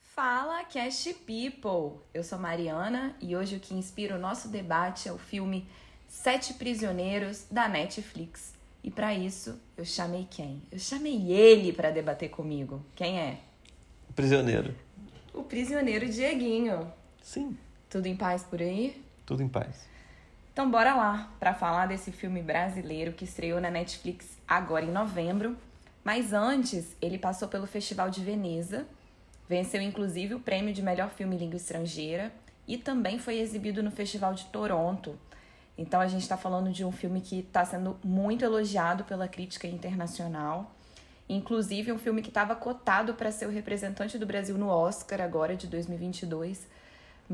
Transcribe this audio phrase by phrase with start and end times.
[0.00, 2.00] Fala Cast People!
[2.12, 5.66] Eu sou Mariana e hoje o que inspira o nosso debate é o filme
[6.06, 8.52] Sete Prisioneiros da Netflix.
[8.84, 10.60] E para isso eu chamei quem?
[10.70, 12.84] Eu chamei ele para debater comigo.
[12.94, 13.38] Quem é?
[14.10, 14.74] O prisioneiro.
[15.32, 16.92] O prisioneiro Dieguinho.
[17.22, 17.56] Sim,
[17.88, 19.02] Tudo em paz por aí?
[19.24, 19.88] tudo em paz.
[20.52, 25.56] Então bora lá para falar desse filme brasileiro que estreou na Netflix agora em novembro.
[26.04, 28.86] Mas antes, ele passou pelo Festival de Veneza,
[29.48, 32.30] venceu inclusive o prêmio de melhor filme em língua estrangeira
[32.68, 35.18] e também foi exibido no Festival de Toronto.
[35.78, 39.66] Então a gente está falando de um filme que está sendo muito elogiado pela crítica
[39.66, 40.74] internacional.
[41.30, 45.56] Inclusive um filme que estava cotado para ser o representante do Brasil no Oscar agora
[45.56, 46.66] de 2022.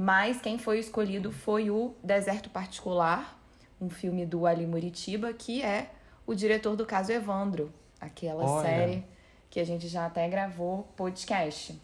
[0.01, 3.37] Mas quem foi escolhido foi o Deserto Particular,
[3.80, 5.91] um filme do Ali Muritiba, que é
[6.24, 8.63] o diretor do caso Evandro, aquela Olha.
[8.63, 9.05] série
[9.51, 11.77] que a gente já até gravou podcast.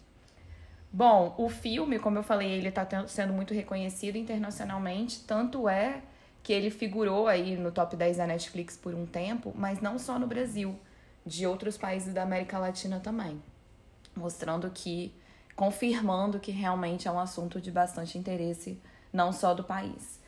[0.89, 6.01] Bom, o filme, como eu falei, ele está sendo muito reconhecido internacionalmente, tanto é
[6.41, 10.17] que ele figurou aí no top 10 da Netflix por um tempo, mas não só
[10.17, 10.73] no Brasil,
[11.25, 13.43] de outros países da América Latina também,
[14.15, 15.13] mostrando que
[15.55, 20.19] confirmando que realmente é um assunto de bastante interesse não só do país.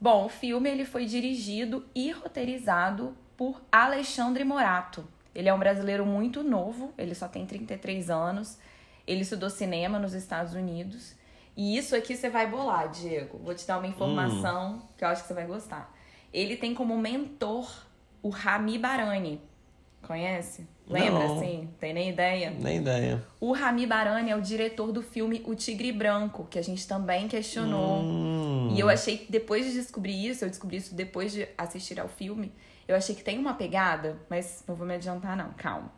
[0.00, 5.06] Bom, o filme ele foi dirigido e roteirizado por Alexandre Morato.
[5.34, 8.58] Ele é um brasileiro muito novo, ele só tem 33 anos.
[9.06, 11.14] Ele estudou cinema nos Estados Unidos.
[11.56, 13.38] E isso aqui você vai bolar, Diego.
[13.38, 15.92] Vou te dar uma informação que eu acho que você vai gostar.
[16.32, 17.70] Ele tem como mentor
[18.22, 19.40] o Rami Barani.
[20.06, 20.66] Conhece?
[20.86, 21.36] Lembra, Não.
[21.36, 21.68] assim?
[21.80, 22.50] Tem nem ideia?
[22.58, 23.24] Nem ideia.
[23.40, 27.26] O Rami Barani é o diretor do filme O Tigre Branco, que a gente também
[27.26, 28.02] questionou.
[28.02, 28.74] Hum.
[28.74, 32.08] E eu achei que depois de descobrir isso, eu descobri isso depois de assistir ao
[32.08, 32.52] filme,
[32.86, 35.90] eu achei que tem uma pegada, mas não vou me adiantar não, calma.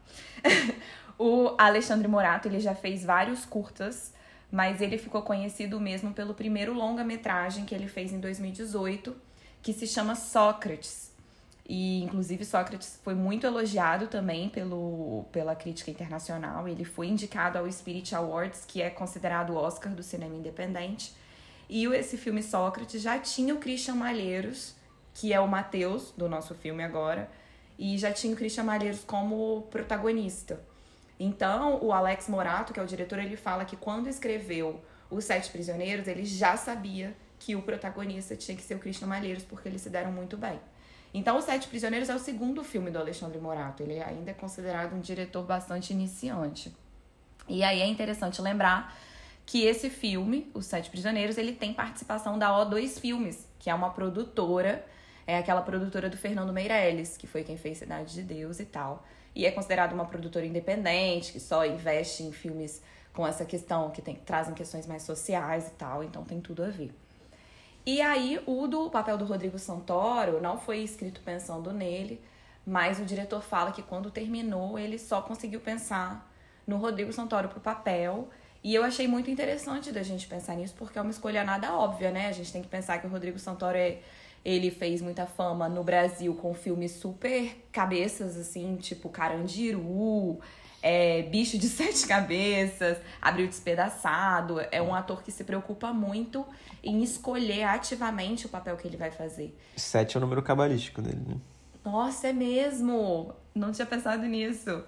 [1.18, 4.14] o Alexandre Morato, ele já fez vários curtas,
[4.50, 9.16] mas ele ficou conhecido mesmo pelo primeiro longa-metragem que ele fez em 2018,
[9.60, 11.12] que se chama Sócrates.
[11.68, 16.68] E, inclusive, Sócrates foi muito elogiado também pelo, pela crítica internacional.
[16.68, 21.12] Ele foi indicado ao Spirit Awards, que é considerado o Oscar do cinema independente.
[21.68, 24.76] E esse filme Sócrates já tinha o Christian Malheiros,
[25.12, 27.28] que é o Matheus do nosso filme agora,
[27.76, 30.60] e já tinha o Christian Malheiros como protagonista.
[31.18, 35.50] Então, o Alex Morato, que é o diretor, ele fala que quando escreveu Os Sete
[35.50, 39.80] Prisioneiros, ele já sabia que o protagonista tinha que ser o Christian Malheiros, porque eles
[39.80, 40.60] se deram muito bem.
[41.18, 43.82] Então, Os Sete Prisioneiros é o segundo filme do Alexandre Morato.
[43.82, 46.76] Ele ainda é considerado um diretor bastante iniciante.
[47.48, 48.94] E aí é interessante lembrar
[49.46, 53.88] que esse filme, Os Sete Prisioneiros, ele tem participação da O2 Filmes, que é uma
[53.88, 54.84] produtora,
[55.26, 59.02] é aquela produtora do Fernando Meirelles, que foi quem fez Cidade de Deus e tal.
[59.34, 62.82] E é considerada uma produtora independente, que só investe em filmes
[63.14, 66.68] com essa questão, que tem, trazem questões mais sociais e tal, então tem tudo a
[66.68, 66.92] ver.
[67.86, 72.20] E aí, o do papel do Rodrigo Santoro não foi escrito pensando nele,
[72.66, 76.28] mas o diretor fala que quando terminou, ele só conseguiu pensar
[76.66, 78.28] no Rodrigo Santoro pro papel.
[78.64, 82.10] E eu achei muito interessante da gente pensar nisso, porque é uma escolha nada óbvia,
[82.10, 82.26] né?
[82.26, 84.00] A gente tem que pensar que o Rodrigo Santoro é,
[84.44, 90.40] ele fez muita fama no Brasil com filmes super cabeças, assim, tipo Carandiru,
[90.86, 94.60] é, Bicho de Sete Cabeças, Abril Despedaçado.
[94.70, 96.46] É um ator que se preocupa muito
[96.80, 99.52] em escolher ativamente o papel que ele vai fazer.
[99.76, 101.36] Sete é o número cabalístico dele, né?
[101.84, 103.34] Nossa, é mesmo!
[103.52, 104.84] Não tinha pensado nisso.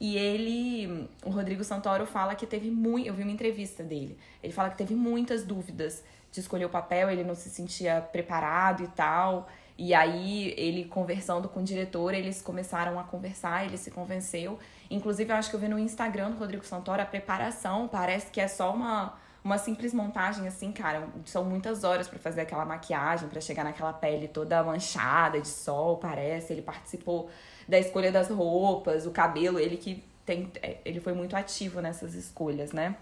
[0.00, 3.06] E ele, o Rodrigo Santoro fala que teve muito.
[3.06, 4.16] Eu vi uma entrevista dele.
[4.42, 6.02] Ele fala que teve muitas dúvidas
[6.32, 9.46] de escolher o papel, ele não se sentia preparado e tal.
[9.76, 14.58] E aí, ele conversando com o diretor, eles começaram a conversar, ele se convenceu.
[14.88, 18.40] Inclusive, eu acho que eu vi no Instagram do Rodrigo Santoro a preparação, parece que
[18.40, 21.08] é só uma, uma simples montagem, assim, cara.
[21.24, 25.96] São muitas horas pra fazer aquela maquiagem, pra chegar naquela pele toda manchada de sol,
[25.96, 26.52] parece.
[26.52, 27.28] Ele participou
[27.68, 30.52] da escolha das roupas, o cabelo, ele que tem.
[30.62, 32.94] é, Ele foi muito ativo nessas escolhas, né?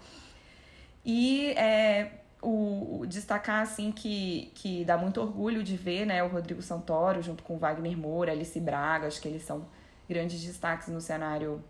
[1.05, 6.61] E é, o, destacar assim que, que dá muito orgulho de ver né, o Rodrigo
[6.61, 9.65] Santoro junto com Wagner Moura, Alice Braga, acho que eles são
[10.07, 11.63] grandes destaques no cenário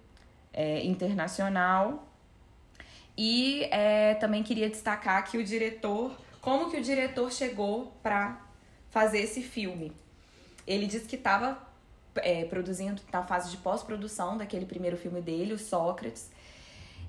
[0.52, 2.08] é, internacional.
[3.16, 8.42] E é, também queria destacar que o diretor, como que o diretor chegou para
[8.90, 9.94] fazer esse filme.
[10.66, 11.58] Ele disse que estava
[12.16, 16.30] é, produzindo, na fase de pós-produção daquele primeiro filme dele, o Sócrates.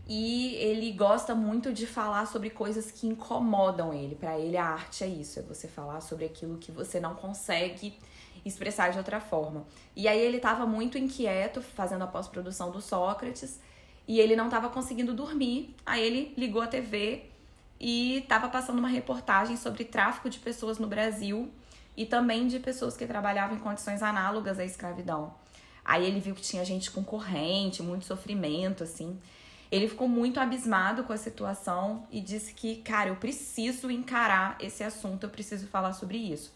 [0.06, 4.15] E ele gosta muito de falar sobre coisas que incomodam ele.
[4.15, 7.99] Para ele, a arte é isso: é você falar sobre aquilo que você não consegue
[8.45, 9.65] expressar de outra forma.
[9.97, 13.59] E aí ele estava muito inquieto fazendo a pós-produção do Sócrates
[14.06, 15.75] e ele não estava conseguindo dormir.
[15.87, 17.25] Aí ele ligou a TV
[17.81, 21.50] e estava passando uma reportagem sobre tráfico de pessoas no Brasil
[21.97, 25.35] e também de pessoas que trabalhavam em condições análogas à escravidão.
[25.83, 29.19] Aí ele viu que tinha gente com corrente, muito sofrimento, assim.
[29.70, 34.84] Ele ficou muito abismado com a situação e disse que, cara, eu preciso encarar esse
[34.84, 36.55] assunto, eu preciso falar sobre isso.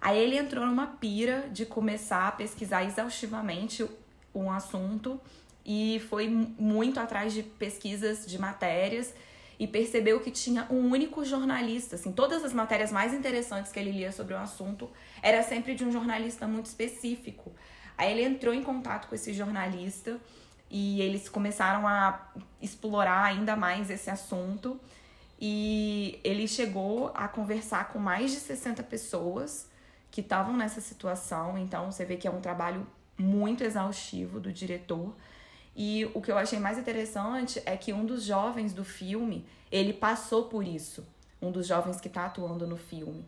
[0.00, 3.86] Aí ele entrou numa pira de começar a pesquisar exaustivamente
[4.34, 5.20] um assunto
[5.64, 9.12] e foi muito atrás de pesquisas de matérias
[9.58, 13.90] e percebeu que tinha um único jornalista, assim, todas as matérias mais interessantes que ele
[13.90, 14.88] lia sobre o assunto
[15.20, 17.52] era sempre de um jornalista muito específico.
[17.96, 20.20] Aí ele entrou em contato com esse jornalista
[20.70, 22.30] e eles começaram a
[22.60, 24.78] explorar ainda mais esse assunto.
[25.40, 29.68] E ele chegou a conversar com mais de 60 pessoas
[30.10, 31.56] que estavam nessa situação.
[31.56, 32.86] Então você vê que é um trabalho
[33.16, 35.14] muito exaustivo do diretor.
[35.76, 39.92] E o que eu achei mais interessante é que um dos jovens do filme, ele
[39.92, 41.06] passou por isso.
[41.40, 43.24] Um dos jovens que está atuando no filme.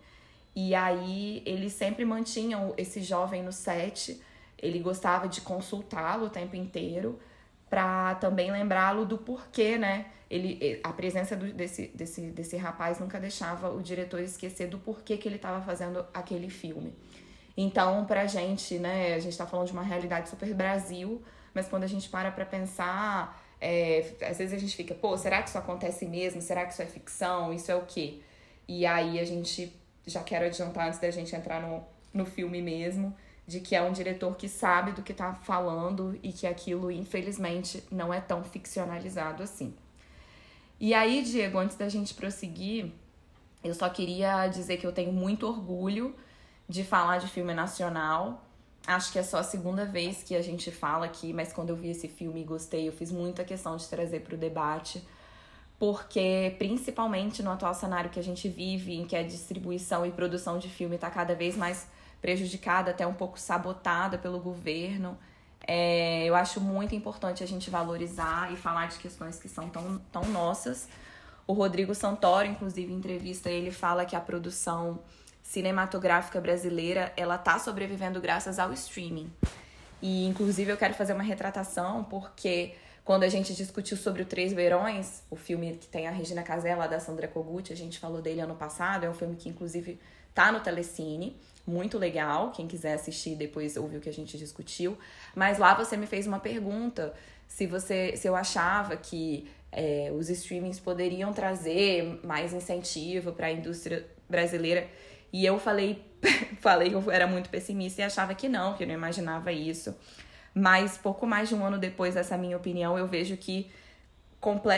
[0.55, 4.21] E aí ele sempre mantinha esse jovem no set
[4.61, 7.19] ele gostava de consultá-lo o tempo inteiro
[7.70, 10.06] para também lembrá-lo do porquê, né?
[10.28, 15.17] Ele, a presença do, desse, desse, desse rapaz nunca deixava o diretor esquecer do porquê
[15.17, 16.93] que ele estava fazendo aquele filme.
[17.56, 21.22] Então, pra gente, né, a gente tá falando de uma realidade super Brasil,
[21.55, 25.43] mas quando a gente para pra pensar, é, às vezes a gente fica, pô, será
[25.43, 26.40] que isso acontece mesmo?
[26.40, 27.52] Será que isso é ficção?
[27.52, 28.20] Isso é o quê?
[28.67, 29.72] E aí a gente,
[30.06, 31.84] já quero adiantar antes da gente entrar no,
[32.14, 33.14] no filme mesmo,
[33.50, 37.82] de que é um diretor que sabe do que tá falando e que aquilo, infelizmente,
[37.91, 39.75] não é tão ficcionalizado assim.
[40.79, 42.93] E aí, Diego, antes da gente prosseguir,
[43.64, 46.14] eu só queria dizer que eu tenho muito orgulho
[46.69, 48.47] de falar de filme nacional.
[48.87, 51.76] Acho que é só a segunda vez que a gente fala aqui, mas quando eu
[51.76, 55.05] vi esse filme e gostei, eu fiz muita questão de trazer para o debate,
[55.76, 60.56] porque principalmente no atual cenário que a gente vive, em que a distribuição e produção
[60.56, 61.88] de filme está cada vez mais
[62.20, 65.19] prejudicada, até um pouco sabotada pelo governo.
[65.67, 69.99] É, eu acho muito importante a gente valorizar e falar de questões que são tão,
[70.11, 70.88] tão nossas.
[71.46, 75.00] O Rodrigo Santoro, inclusive, em entrevista, ele fala que a produção
[75.43, 79.31] cinematográfica brasileira ela tá sobrevivendo graças ao streaming.
[80.00, 82.75] E, inclusive, eu quero fazer uma retratação, porque
[83.05, 86.87] quando a gente discutiu sobre o Três Verões, o filme que tem a Regina Casella,
[86.87, 89.99] da Sandra Kogut, a gente falou dele ano passado, é um filme que, inclusive,
[90.32, 91.37] tá no Telecine
[91.67, 92.51] muito legal.
[92.53, 94.97] Quem quiser assistir depois ouvir o que a gente discutiu.
[95.35, 97.15] Mas lá você me fez uma pergunta
[97.47, 103.53] se você se eu achava que é, os streamings poderiam trazer mais incentivo para a
[103.53, 104.89] indústria brasileira.
[105.33, 106.05] E eu falei,
[106.61, 109.95] falei que eu era muito pessimista e achava que não, que eu não imaginava isso.
[110.53, 113.71] Mas pouco mais de um ano depois dessa minha opinião, eu vejo que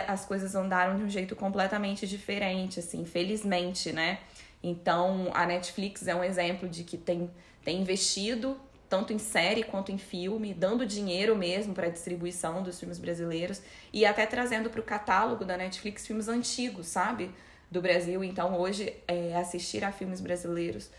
[0.08, 4.18] as coisas andaram de um jeito completamente diferente, assim, felizmente, né?
[4.62, 7.30] Então, a Netflix é um exemplo de que tem,
[7.64, 8.56] tem investido
[8.92, 13.62] tanto em série quanto em filme, dando dinheiro mesmo para a distribuição dos filmes brasileiros
[13.90, 17.30] e até trazendo para o catálogo da Netflix filmes antigos, sabe?
[17.70, 18.22] Do Brasil.
[18.22, 20.90] Então, hoje, é, assistir a filmes brasileiros,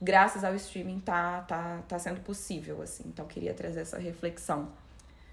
[0.00, 3.04] graças ao streaming, tá, tá, tá sendo possível, assim.
[3.06, 4.68] Então, queria trazer essa reflexão.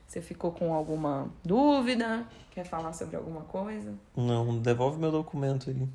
[0.08, 2.26] Você ficou com alguma dúvida?
[2.52, 3.94] Quer falar sobre alguma coisa?
[4.16, 5.86] Não, devolve meu documento aí.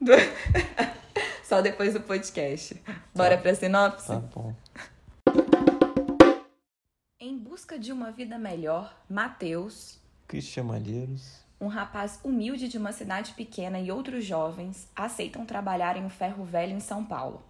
[1.50, 2.80] Só depois do podcast.
[3.12, 3.42] Bora tá.
[3.42, 4.06] pra sinopse?
[4.06, 4.54] Tá bom.
[7.18, 13.32] Em busca de uma vida melhor, Mateus, Cristian Malheiros, um rapaz humilde de uma cidade
[13.32, 17.42] pequena e outros jovens aceitam trabalhar em um ferro velho em São Paulo.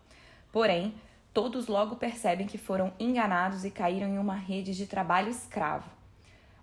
[0.50, 0.94] Porém,
[1.34, 5.90] todos logo percebem que foram enganados e caíram em uma rede de trabalho escravo.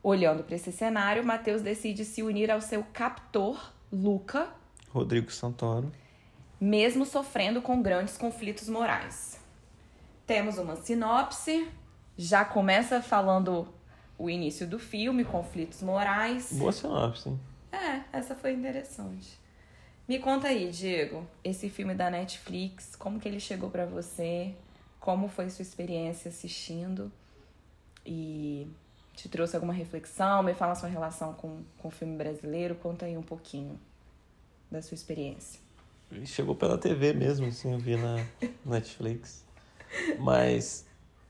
[0.02, 4.50] Olhando para esse cenário, Mateus decide se unir ao seu captor, Luca,
[4.90, 5.92] Rodrigo Santoro,
[6.60, 9.40] mesmo sofrendo com grandes conflitos morais.
[10.26, 11.68] Temos uma sinopse,
[12.18, 13.68] já começa falando
[14.18, 16.52] o início do filme, conflitos morais.
[16.54, 17.38] Boa sinopse.
[17.72, 19.40] É, essa foi interessante.
[20.08, 24.56] Me conta aí, Diego, esse filme da Netflix, como que ele chegou para você?
[25.00, 27.12] Como foi sua experiência assistindo?
[28.06, 28.68] E
[29.14, 30.42] te trouxe alguma reflexão?
[30.42, 32.76] Me fala sua relação com, com o filme brasileiro.
[32.76, 33.78] Conta aí um pouquinho
[34.72, 35.67] da sua experiência.
[36.26, 38.26] Chegou pela TV mesmo, assim, eu vi na
[38.66, 39.46] Netflix.
[40.20, 40.86] Mas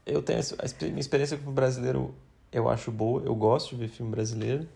[0.05, 2.13] eu tenho a minha experiência com o brasileiro,
[2.51, 4.67] eu acho boa, eu gosto de ver filme brasileiro.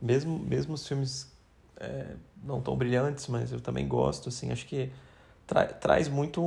[0.00, 1.30] Mesmo, mesmo os filmes
[1.76, 4.90] é, não tão brilhantes, mas eu também gosto, assim, acho que
[5.46, 6.42] tra traz muito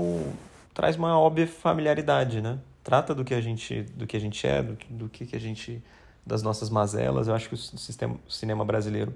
[0.74, 2.60] traz uma óbvia familiaridade, né?
[2.84, 5.39] Trata do que a gente do que a gente é, do que, do que a
[5.39, 5.81] gente
[6.25, 7.27] das nossas mazelas.
[7.27, 9.15] Eu acho que o sistema o cinema brasileiro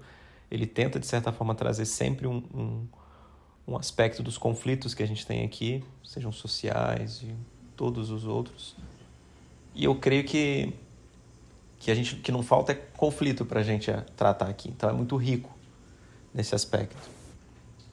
[0.50, 2.88] ele tenta de certa forma trazer sempre um, um,
[3.70, 7.36] um aspecto dos conflitos que a gente tem aqui, sejam sociais e
[7.76, 8.76] todos os outros.
[9.76, 10.74] E eu creio que
[11.78, 14.70] que a gente que não falta é conflito para a gente tratar aqui.
[14.70, 15.56] Então é muito rico
[16.34, 16.98] nesse aspecto.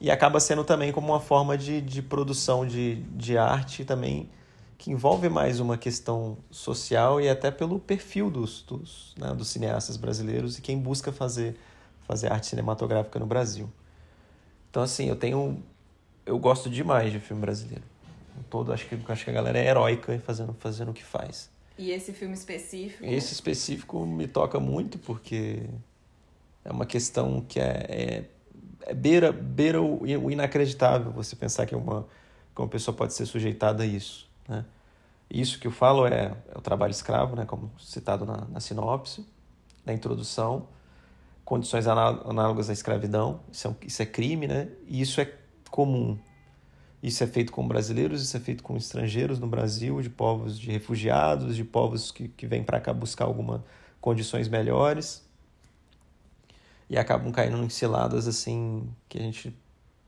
[0.01, 4.29] E acaba sendo também como uma forma de, de produção de, de arte também
[4.77, 9.95] que envolve mais uma questão social e até pelo perfil dos, dos, né, dos cineastas
[9.95, 11.57] brasileiros e quem busca fazer,
[12.01, 13.69] fazer arte cinematográfica no Brasil.
[14.77, 15.63] Então, assim, eu tenho.
[16.23, 17.83] Eu gosto demais de filme brasileiro.
[18.47, 21.49] Todo, acho que, acho que a galera é heróica fazendo, fazendo o que faz.
[21.79, 23.03] E esse filme específico?
[23.03, 25.63] Esse específico me toca muito porque
[26.63, 28.25] é uma questão que é, é,
[28.81, 32.05] é beira, beira o, o, inacreditável você pensar que uma,
[32.53, 34.29] que uma pessoa pode ser sujeitada a isso.
[34.47, 34.63] Né?
[35.27, 37.45] Isso que eu falo é, é o trabalho escravo, né?
[37.45, 39.25] como citado na, na sinopse,
[39.83, 40.67] na introdução,
[41.47, 44.67] condições análogas à escravidão, isso é, isso é crime, né?
[44.85, 45.33] e isso é
[45.71, 46.19] comum.
[47.01, 50.69] Isso é feito com brasileiros, isso é feito com estrangeiros no Brasil, de povos de
[50.69, 53.61] refugiados, de povos que, que vêm para cá buscar algumas
[54.01, 55.25] condições melhores
[56.89, 59.55] e acabam caindo em ciladas assim que a gente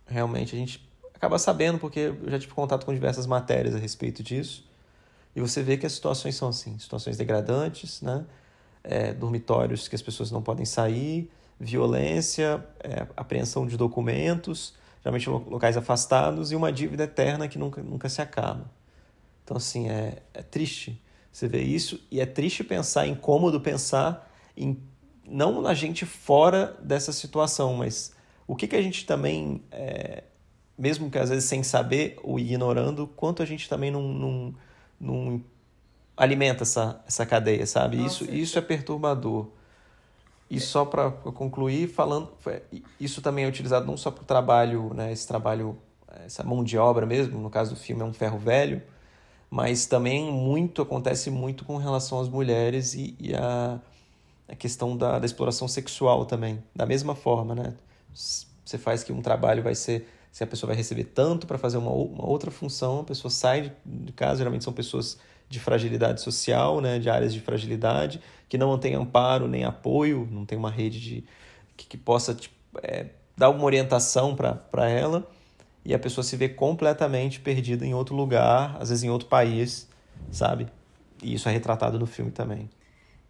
[0.07, 4.21] realmente a gente acaba sabendo porque eu já tive contato com diversas matérias a respeito
[4.21, 4.67] disso
[5.33, 8.25] e você vê que as situações são assim situações degradantes né
[8.83, 15.77] é, dormitórios que as pessoas não podem sair violência é, apreensão de documentos geralmente locais
[15.77, 18.69] afastados e uma dívida eterna que nunca nunca se acaba.
[19.43, 24.77] Então assim é, é triste você vê isso e é triste pensar incômodo pensar em
[25.25, 28.13] não na gente fora dessa situação, mas
[28.47, 30.23] o que, que a gente também, é,
[30.77, 34.55] mesmo que às vezes sem saber ou ignorando, quanto a gente também não, não,
[34.99, 35.43] não
[36.19, 37.97] alimenta essa, essa cadeia, sabe?
[37.97, 39.47] Nossa, isso, isso é perturbador.
[40.49, 42.31] E só para concluir, falando,
[42.99, 45.77] isso também é utilizado não só para o trabalho, né, esse trabalho,
[46.25, 48.81] essa mão de obra mesmo, no caso do filme é um ferro velho,
[49.49, 53.79] mas também muito acontece muito com relação às mulheres e, e a
[54.49, 57.73] a questão da, da exploração sexual também, da mesma forma, né?
[58.13, 61.77] Você faz que um trabalho vai ser se a pessoa vai receber tanto para fazer
[61.77, 65.17] uma, uma, outra função, a pessoa sai de casa, geralmente são pessoas
[65.49, 70.45] de fragilidade social, né, de áreas de fragilidade, que não têm amparo nem apoio, não
[70.45, 71.23] tem uma rede de,
[71.75, 75.27] que, que possa tipo, é, dar uma orientação para ela,
[75.83, 79.89] e a pessoa se vê completamente perdida em outro lugar, às vezes em outro país,
[80.31, 80.67] sabe?
[81.23, 82.69] E isso é retratado no filme também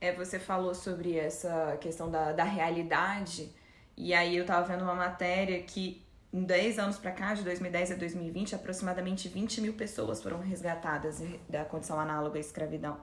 [0.01, 3.53] é, você falou sobre essa questão da, da realidade,
[3.97, 7.91] e aí eu tava vendo uma matéria que em 10 anos para cá, de 2010
[7.91, 12.98] a 2020, aproximadamente 20 mil pessoas foram resgatadas da condição análoga à escravidão.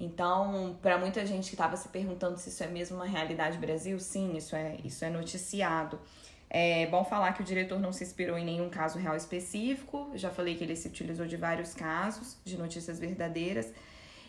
[0.00, 3.98] Então, para muita gente que estava se perguntando se isso é mesmo uma realidade Brasil,
[4.00, 6.00] sim, isso é, isso é noticiado.
[6.48, 10.30] É bom falar que o diretor não se inspirou em nenhum caso real específico, já
[10.30, 13.72] falei que ele se utilizou de vários casos de notícias verdadeiras,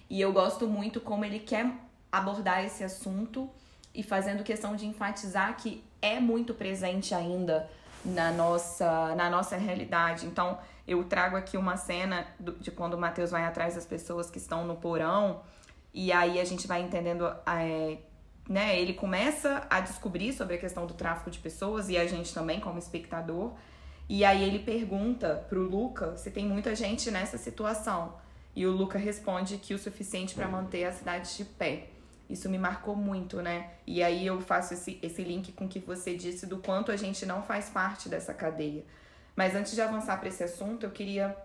[0.09, 1.73] e eu gosto muito como ele quer
[2.11, 3.49] abordar esse assunto
[3.95, 7.69] e fazendo questão de enfatizar que é muito presente ainda
[8.03, 10.25] na nossa, na nossa realidade.
[10.25, 10.57] Então,
[10.87, 12.27] eu trago aqui uma cena
[12.59, 15.41] de quando o Mateus vai atrás das pessoas que estão no porão,
[15.93, 17.25] e aí a gente vai entendendo.
[17.45, 17.97] É,
[18.49, 22.33] né, ele começa a descobrir sobre a questão do tráfico de pessoas, e a gente
[22.33, 23.53] também, como espectador.
[24.09, 28.15] E aí ele pergunta pro Luca se tem muita gente nessa situação.
[28.55, 31.87] E o Luca responde que o suficiente para manter a cidade de pé.
[32.33, 33.69] Isso me marcou muito, né?
[33.85, 36.97] E aí eu faço esse, esse link com o que você disse do quanto a
[36.97, 38.83] gente não faz parte dessa cadeia.
[39.35, 41.37] Mas antes de avançar para esse assunto, eu queria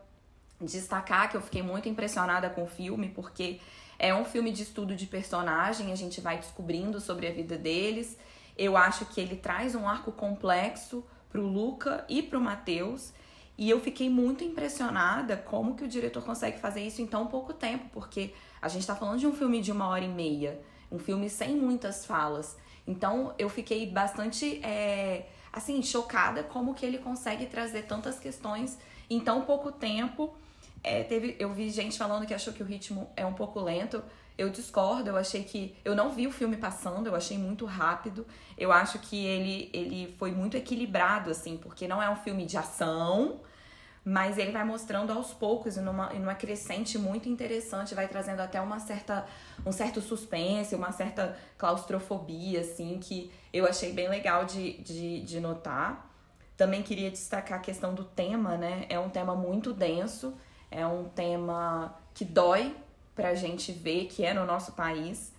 [0.59, 3.61] destacar que eu fiquei muito impressionada com o filme, porque
[3.99, 8.17] é um filme de estudo de personagem, a gente vai descobrindo sobre a vida deles.
[8.57, 13.13] Eu acho que ele traz um arco complexo pro Luca e pro Matheus.
[13.59, 17.53] E eu fiquei muito impressionada como que o diretor consegue fazer isso em tão pouco
[17.53, 20.99] tempo, porque a gente está falando de um filme de uma hora e meia, um
[20.99, 22.57] filme sem muitas falas.
[22.87, 28.79] Então eu fiquei bastante, é, assim, chocada como que ele consegue trazer tantas questões
[29.11, 30.35] em tão pouco tempo.
[30.83, 34.03] É, teve, eu vi gente falando que achou que o ritmo é um pouco lento.
[34.39, 35.75] Eu discordo, eu achei que.
[35.85, 38.25] Eu não vi o filme passando, eu achei muito rápido.
[38.57, 42.57] Eu acho que ele, ele foi muito equilibrado, assim, porque não é um filme de
[42.57, 43.41] ação,
[44.09, 48.59] mas ele vai mostrando aos poucos e numa, numa crescente muito interessante, vai trazendo até
[48.59, 49.27] uma certa,
[49.67, 55.41] um certo suspense, uma certa claustrofobia, assim, que eu achei bem legal de, de, de
[55.41, 56.11] notar.
[56.57, 58.87] Também queria destacar a questão do tema, né?
[58.89, 60.35] É um tema muito denso,
[60.71, 62.75] é um tema que dói
[63.15, 65.35] pra gente ver, que é no nosso país.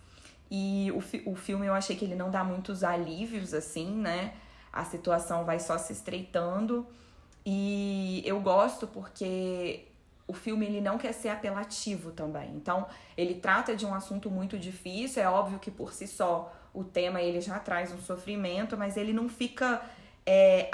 [0.52, 4.36] E o, fi o filme eu achei que ele não dá muitos alívios, assim, né?
[4.72, 6.86] A situação vai só se estreitando.
[7.46, 9.86] E eu gosto porque
[10.28, 12.52] o filme ele não quer ser apelativo também.
[12.56, 16.84] Então, ele trata de um assunto muito difícil, é óbvio que por si só o
[16.84, 19.82] tema ele já traz um sofrimento, mas ele não fica
[20.26, 20.70] é,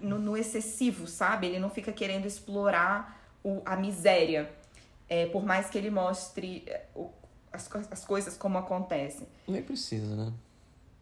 [0.00, 1.46] no, no, excessivo, sabe?
[1.46, 4.50] Ele não fica querendo explorar o, a miséria,
[5.08, 7.10] é, por mais que ele mostre é, o,
[7.52, 9.28] as, as coisas como acontecem.
[9.46, 10.32] Nem precisa, né?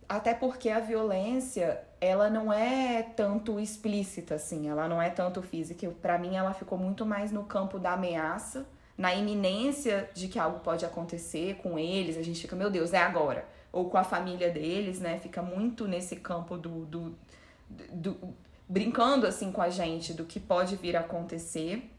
[0.08, 5.90] Até porque a violência, ela não é tanto explícita, assim, ela não é tanto física.
[6.02, 10.61] Para mim, ela ficou muito mais no campo da ameaça, na iminência de que algo
[10.61, 12.16] pode acontecer com eles.
[12.16, 13.46] A gente fica, meu Deus, é agora.
[13.73, 15.18] Ou com a família deles, né?
[15.18, 17.18] Fica muito nesse campo do, do,
[17.90, 18.34] do
[18.68, 21.90] brincando, assim, com a gente do que pode vir a acontecer.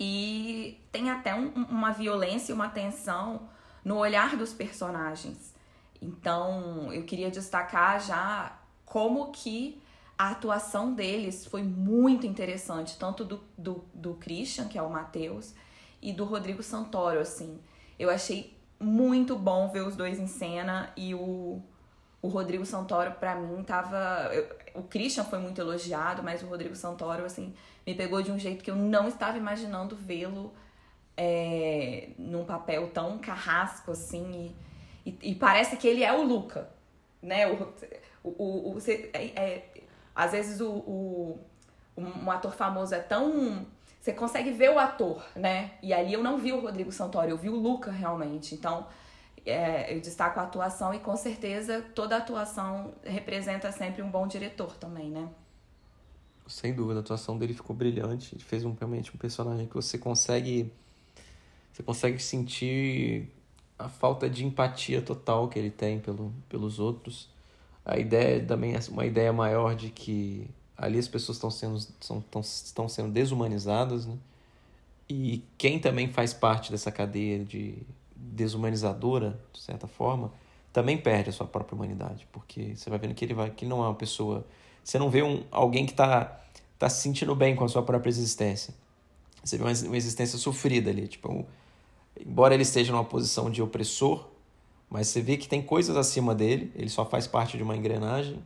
[0.00, 3.48] E tem até um, uma violência e uma tensão
[3.84, 5.54] no olhar dos personagens.
[6.00, 9.80] Então, eu queria destacar já como que
[10.16, 15.54] a atuação deles foi muito interessante, tanto do, do, do Christian, que é o Matheus,
[16.02, 17.60] e do Rodrigo Santoro, assim.
[17.98, 21.60] Eu achei muito bom ver os dois em cena e o,
[22.22, 24.30] o Rodrigo Santoro, para mim, tava.
[24.32, 27.54] Eu, o Christian foi muito elogiado, mas o Rodrigo Santoro, assim,
[27.86, 30.52] me pegou de um jeito que eu não estava imaginando vê-lo
[31.16, 34.67] é, num papel tão carrasco, assim, e
[35.08, 36.68] e, e, parece que ele é o Luca,
[37.22, 37.46] né?
[37.46, 37.72] O,
[38.22, 39.64] o, o, o é, é,
[40.14, 41.38] às vezes o, o,
[41.96, 43.66] um ator famoso é tão.
[44.00, 45.72] Você consegue ver o ator, né?
[45.82, 48.54] E ali eu não vi o Rodrigo Santoro, eu vi o Luca realmente.
[48.54, 48.86] Então,
[49.44, 54.76] é, eu destaco a atuação e com certeza toda atuação representa sempre um bom diretor
[54.76, 55.28] também, né?
[56.46, 58.34] Sem dúvida, a atuação dele ficou brilhante.
[58.34, 60.72] Ele fez um, realmente um personagem que você consegue.
[61.72, 63.30] Você consegue sentir
[63.78, 67.28] a falta de empatia total que ele tem pelo, pelos outros.
[67.84, 72.18] A ideia também é uma ideia maior de que ali as pessoas estão sendo, são,
[72.18, 74.16] estão, estão sendo desumanizadas, né?
[75.08, 77.78] E quem também faz parte dessa cadeia de
[78.14, 80.30] desumanizadora, de certa forma,
[80.70, 83.70] também perde a sua própria humanidade, porque você vai vendo que ele vai que ele
[83.70, 84.46] não é uma pessoa,
[84.84, 86.40] você não vê um alguém que está
[86.78, 88.74] tá se sentindo bem com a sua própria existência.
[89.42, 91.46] Você vê uma, uma existência sofrida ali, tipo,
[92.26, 94.28] embora ele esteja numa posição de opressor,
[94.90, 98.42] mas você vê que tem coisas acima dele, ele só faz parte de uma engrenagem,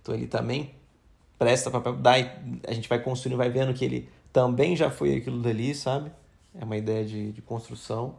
[0.00, 0.74] então ele também
[1.38, 2.12] presta papel, dá,
[2.66, 6.10] a gente vai construindo, vai vendo que ele também já foi aquilo dali, sabe?
[6.54, 8.14] É uma ideia de, de construção.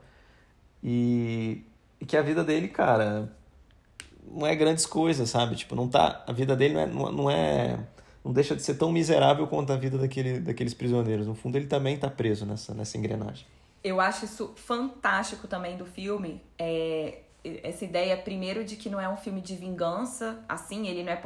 [0.83, 1.63] E,
[2.01, 3.31] e que a vida dele, cara,
[4.29, 5.55] não é grandes coisas, sabe?
[5.55, 7.79] Tipo, não tá, a vida dele não é, não é
[8.25, 11.27] não deixa de ser tão miserável quanto a vida daquele, daqueles prisioneiros.
[11.27, 13.45] No fundo, ele também está preso nessa, nessa engrenagem
[13.83, 16.41] eu acho isso fantástico também do filme.
[16.57, 21.11] É, essa ideia, primeiro, de que não é um filme de vingança, assim, ele não
[21.11, 21.21] é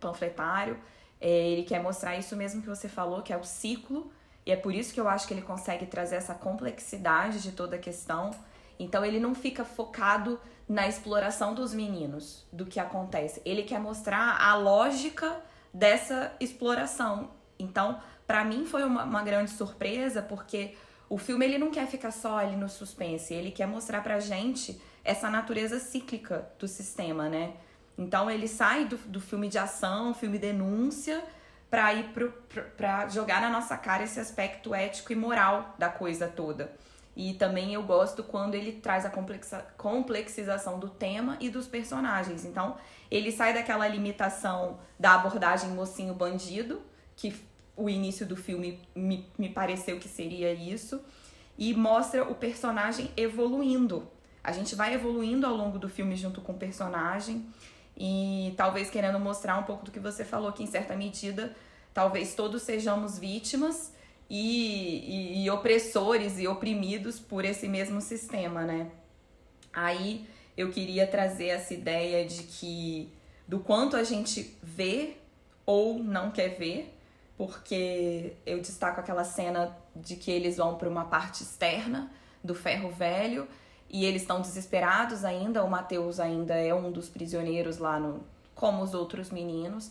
[0.00, 0.76] panfletário.
[1.20, 4.10] É, ele quer mostrar isso mesmo que você falou, que é o ciclo.
[4.44, 7.76] E é por isso que eu acho que ele consegue trazer essa complexidade de toda
[7.76, 8.30] a questão.
[8.78, 13.40] Então ele não fica focado na exploração dos meninos, do que acontece.
[13.44, 15.40] Ele quer mostrar a lógica
[15.72, 17.30] dessa exploração.
[17.58, 20.74] Então, para mim foi uma, uma grande surpresa, porque
[21.10, 24.80] o filme ele não quer ficar só ali no suspense, ele quer mostrar pra gente
[25.04, 27.54] essa natureza cíclica do sistema, né?
[27.98, 31.22] Então ele sai do, do filme de ação, filme denúncia,
[31.68, 32.32] para ir pro,
[32.76, 36.72] pra jogar na nossa cara esse aspecto ético e moral da coisa toda.
[37.16, 42.44] E também eu gosto quando ele traz a complexa, complexização do tema e dos personagens.
[42.44, 42.76] Então,
[43.10, 46.80] ele sai daquela limitação da abordagem mocinho bandido,
[47.16, 47.34] que
[47.80, 51.00] o início do filme me, me pareceu que seria isso.
[51.58, 54.08] E mostra o personagem evoluindo.
[54.42, 57.46] A gente vai evoluindo ao longo do filme junto com o personagem.
[57.96, 61.54] E talvez querendo mostrar um pouco do que você falou, que em certa medida,
[61.92, 63.92] talvez todos sejamos vítimas
[64.28, 68.90] e, e, e opressores e oprimidos por esse mesmo sistema, né?
[69.72, 73.12] Aí eu queria trazer essa ideia de que
[73.46, 75.16] do quanto a gente vê
[75.66, 76.96] ou não quer ver,
[77.40, 82.12] porque eu destaco aquela cena de que eles vão para uma parte externa
[82.44, 83.48] do ferro velho
[83.88, 85.64] e eles estão desesperados ainda.
[85.64, 88.22] O Mateus ainda é um dos prisioneiros lá no,
[88.54, 89.90] como os outros meninos.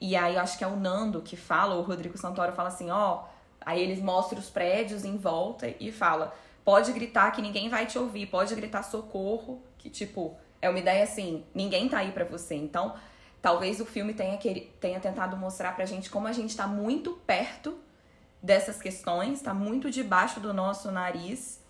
[0.00, 3.24] E aí acho que é o Nando que fala, o Rodrigo Santoro fala assim, ó,
[3.64, 7.98] Aí eles mostram os prédios em volta e fala: pode gritar que ninguém vai te
[7.98, 12.54] ouvir, pode gritar socorro, que tipo, é uma ideia assim, ninguém tá aí para você.
[12.54, 12.94] Então,
[13.42, 14.38] talvez o filme tenha,
[14.80, 17.76] tenha tentado mostrar pra gente como a gente tá muito perto
[18.42, 21.60] dessas questões, tá muito debaixo do nosso nariz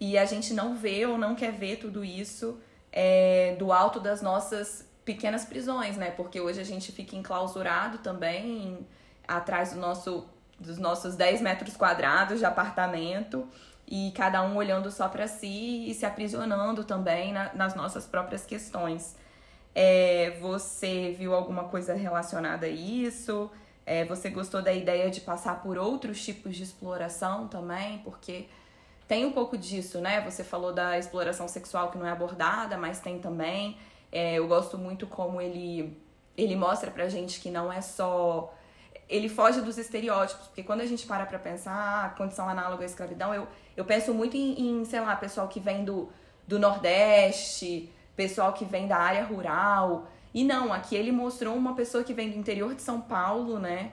[0.00, 2.58] e a gente não vê ou não quer ver tudo isso
[2.92, 6.10] é, do alto das nossas pequenas prisões, né?
[6.10, 8.86] Porque hoje a gente fica enclausurado também
[9.26, 10.26] atrás do nosso,
[10.58, 13.48] dos nossos 10 metros quadrados de apartamento
[13.86, 18.44] e cada um olhando só para si e se aprisionando também na, nas nossas próprias
[18.44, 19.16] questões.
[19.80, 23.48] É, você viu alguma coisa relacionada a isso?
[23.86, 27.98] É, você gostou da ideia de passar por outros tipos de exploração também?
[27.98, 28.46] Porque
[29.06, 30.20] tem um pouco disso, né?
[30.22, 33.76] Você falou da exploração sexual que não é abordada, mas tem também.
[34.10, 35.96] É, eu gosto muito como ele,
[36.36, 38.52] ele mostra pra gente que não é só.
[39.08, 42.86] Ele foge dos estereótipos, porque quando a gente para pra pensar ah, condição análoga à
[42.86, 46.10] escravidão, eu, eu penso muito em, em, sei lá, pessoal que vem do,
[46.48, 50.08] do Nordeste, pessoal que vem da área rural.
[50.34, 53.92] E não, aqui ele mostrou uma pessoa que vem do interior de São Paulo, né?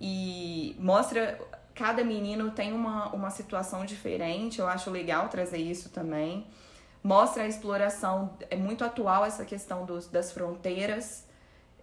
[0.00, 1.38] E mostra
[1.74, 6.46] cada menino tem uma, uma situação diferente, eu acho legal trazer isso também.
[7.04, 11.26] Mostra a exploração, é muito atual essa questão dos, das fronteiras.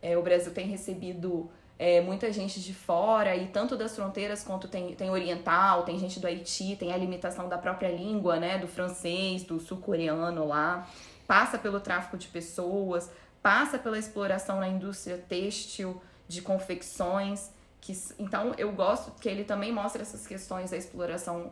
[0.01, 4.67] É, o Brasil tem recebido é, muita gente de fora, e tanto das fronteiras quanto
[4.67, 8.67] tem, tem oriental, tem gente do Haiti, tem a limitação da própria língua, né, do
[8.67, 10.87] francês, do sul-coreano lá.
[11.27, 13.09] Passa pelo tráfico de pessoas,
[13.41, 17.51] passa pela exploração na indústria têxtil, de confecções.
[17.79, 21.51] Que, então, eu gosto que ele também mostra essas questões da exploração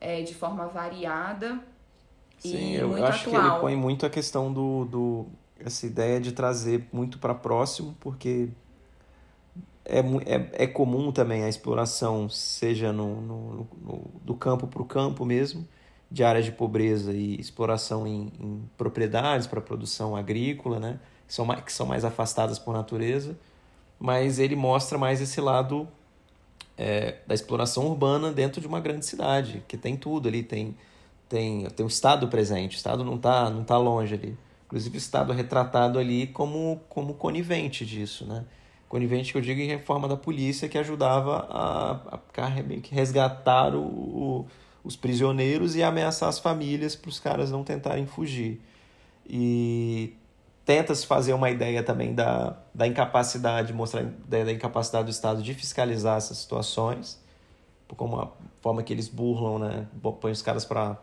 [0.00, 1.60] é, de forma variada
[2.38, 3.42] Sim, eu acho atual.
[3.42, 5.26] que ele põe muito a questão do, do
[5.58, 8.48] essa ideia de trazer muito para próximo, porque
[9.84, 14.84] é, é, é comum também a exploração, seja no, no, no do campo para o
[14.84, 15.66] campo mesmo,
[16.10, 20.98] de áreas de pobreza e exploração em, em propriedades para produção agrícola, né?
[21.26, 23.38] que, são mais, que são mais afastadas por natureza,
[24.00, 25.86] mas ele mostra mais esse lado
[26.76, 30.76] é, da exploração urbana dentro de uma grande cidade, que tem tudo ali, tem
[31.28, 34.38] tem tem o Estado presente, o Estado não está não tá longe ali.
[34.66, 38.44] Inclusive o Estado é retratado ali como, como conivente disso, né?
[38.88, 42.48] Conivente que eu digo em reforma da polícia que ajudava a, a
[42.90, 44.46] resgatar o, o,
[44.88, 48.58] os prisioneiros e ameaçar as famílias para os caras não tentarem fugir.
[49.28, 50.16] E
[50.64, 55.42] tenta-se fazer uma ideia também da, da incapacidade, mostrar a ideia da incapacidade do Estado
[55.42, 57.22] de fiscalizar essas situações,
[57.98, 59.86] como a forma que eles burlam, né?
[60.22, 60.96] Põe os caras para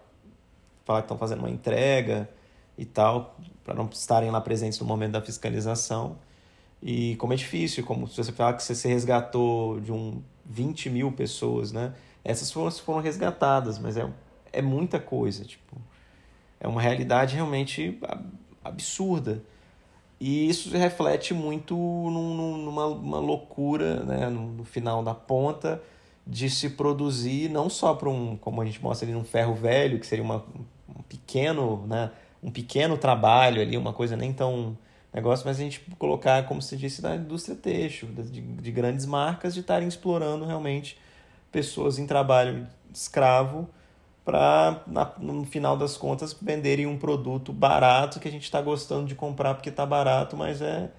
[0.84, 2.28] falar que estão fazendo uma entrega
[2.76, 6.18] e tal, para não estarem lá presentes no momento da fiscalização.
[6.82, 10.90] E como é difícil, como se você falar que você se resgatou de um 20
[10.90, 11.94] mil pessoas, né?
[12.26, 14.10] Essas foram, foram resgatadas, mas é,
[14.52, 15.78] é muita coisa, tipo,
[16.60, 18.00] é uma realidade realmente
[18.64, 19.44] absurda.
[20.20, 25.80] E isso reflete muito num, numa uma loucura, né, no, final da ponta,
[26.26, 30.00] de se produzir não só para um, como a gente mostra ali, um ferro velho,
[30.00, 30.44] que seria uma,
[30.90, 32.10] um pequeno, né,
[32.42, 34.76] um pequeno trabalho ali, uma coisa nem tão
[35.14, 39.54] negócio, mas a gente colocar, como se disse, da indústria têxtil, de, de grandes marcas,
[39.54, 40.98] de estarem explorando realmente
[41.56, 43.70] pessoas em trabalho escravo
[44.26, 44.84] para,
[45.18, 49.54] no final das contas, venderem um produto barato que a gente está gostando de comprar
[49.54, 50.92] porque está barato, mas é,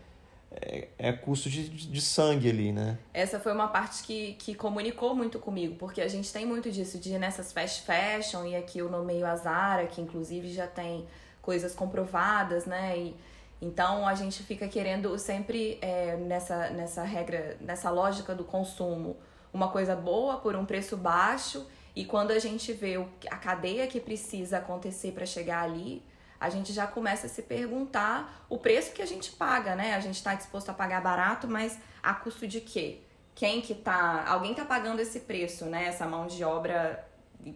[0.51, 2.97] é, é custo de, de, sangue ali, né?
[3.13, 6.99] Essa foi uma parte que, que comunicou muito comigo, porque a gente tem muito disso,
[6.99, 11.05] de nessas fast fashion, e aqui eu nomeio a Zara, que inclusive já tem
[11.43, 12.97] coisas comprovadas, né?
[12.97, 13.17] E,
[13.61, 19.17] então a gente fica querendo sempre é, nessa, nessa regra, nessa lógica do consumo,
[19.57, 23.99] uma coisa boa por um preço baixo e quando a gente vê a cadeia que
[23.99, 26.05] precisa acontecer para chegar ali,
[26.39, 29.95] a gente já começa a se perguntar o preço que a gente paga, né?
[29.95, 33.01] A gente está disposto a pagar barato, mas a custo de quê?
[33.35, 34.25] Quem que tá.
[34.29, 35.87] Alguém tá pagando esse preço, né?
[35.87, 37.09] Essa mão de obra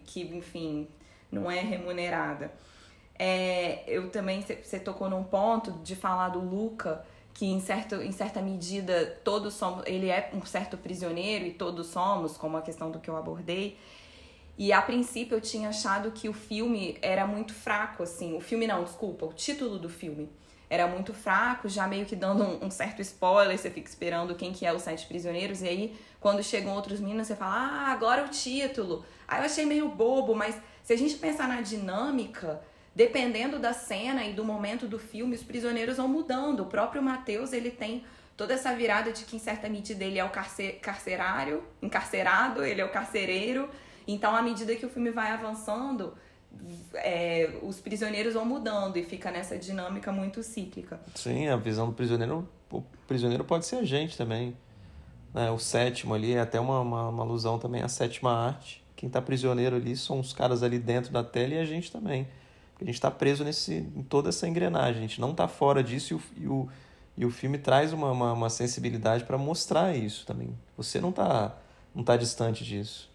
[0.05, 0.87] que, enfim,
[1.31, 2.51] não é remunerada.
[3.17, 8.11] É, eu também, você tocou num ponto de falar do Luca, que em, certo, em
[8.11, 9.83] certa medida todos somos.
[9.85, 13.77] Ele é um certo prisioneiro e todos somos, como a questão do que eu abordei.
[14.57, 18.35] E a princípio eu tinha achado que o filme era muito fraco, assim.
[18.35, 20.29] O filme não, desculpa, o título do filme
[20.69, 24.53] era muito fraco, já meio que dando um, um certo spoiler, você fica esperando quem
[24.53, 28.23] que é os sete prisioneiros, e aí quando chegam outros meninos, você fala, ah, agora
[28.23, 29.03] o título.
[29.27, 32.61] Aí eu achei meio bobo, mas se a gente pensar na dinâmica,
[32.95, 36.61] dependendo da cena e do momento do filme, os prisioneiros vão mudando.
[36.61, 38.03] O próprio Matheus, ele tem
[38.35, 40.29] toda essa virada de que, em certa medida, ele é o
[40.81, 43.69] carcerário, encarcerado, ele é o carcereiro.
[44.07, 46.13] Então, à medida que o filme vai avançando,
[46.95, 50.99] é, os prisioneiros vão mudando e fica nessa dinâmica muito cíclica.
[51.15, 54.55] Sim, a visão do prisioneiro, o prisioneiro pode ser a gente também.
[55.33, 55.49] Né?
[55.51, 58.83] O sétimo ali é até uma, uma, uma alusão também à sétima arte.
[58.95, 62.27] Quem está prisioneiro ali são os caras ali dentro da tela e a gente também.
[62.81, 66.13] A gente está preso nesse, em toda essa engrenagem, a gente não está fora disso
[66.13, 66.69] e o, e o,
[67.17, 70.57] e o filme traz uma, uma, uma sensibilidade para mostrar isso também.
[70.75, 71.55] Você não está
[71.93, 73.09] não tá distante disso.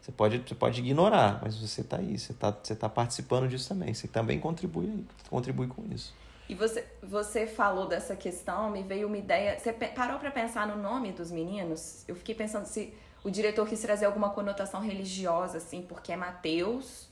[0.00, 3.68] Você pode, você pode ignorar, mas você está aí, você está você tá participando disso
[3.68, 3.92] também.
[3.92, 6.14] Você também contribui, contribui com isso.
[6.48, 9.58] E você, você falou dessa questão, me veio uma ideia.
[9.58, 12.04] Você parou para pensar no nome dos meninos?
[12.08, 12.92] Eu fiquei pensando se
[13.22, 17.08] o diretor quis trazer alguma conotação religiosa, assim, porque é Mateus,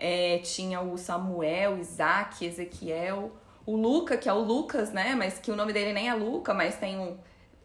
[0.00, 3.30] é, tinha o Samuel, Isaac, Ezequiel,
[3.66, 5.14] o Luca, que é o Lucas, né?
[5.14, 7.18] Mas que o nome dele nem é Luca, mas tem um.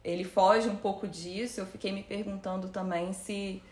[0.03, 1.61] Ele foge um pouco disso.
[1.61, 3.63] Eu fiquei me perguntando também se,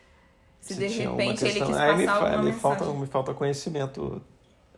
[0.62, 2.54] se, se de repente ele quis passar Aí me, alguma me.
[2.54, 4.22] Falta, me falta conhecimento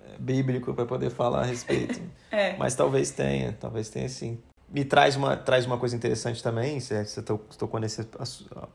[0.04, 2.02] é, bíblico para poder falar a respeito.
[2.32, 2.58] é.
[2.58, 4.40] Mas talvez tenha, talvez tenha sim.
[4.68, 8.04] Me traz uma, traz uma coisa interessante também, você tocou nesse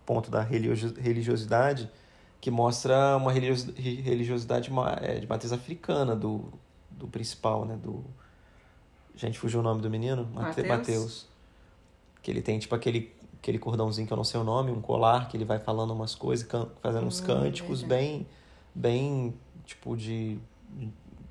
[0.06, 1.90] ponto da religiosidade,
[2.40, 4.70] que mostra uma religiosidade
[5.02, 6.44] é, de matriz africana do,
[6.90, 7.76] do principal, né?
[7.76, 8.02] Do,
[9.14, 10.26] gente, fugiu o nome do menino?
[10.32, 10.68] Mateus.
[10.68, 11.26] Mateus.
[12.22, 15.28] Que ele tem tipo aquele, aquele cordãozinho que eu não sei o nome, um colar
[15.28, 16.48] que ele vai falando umas coisas,
[16.80, 18.26] fazendo uns hum, cânticos bem,
[18.74, 19.34] bem,
[19.66, 20.38] tipo, de.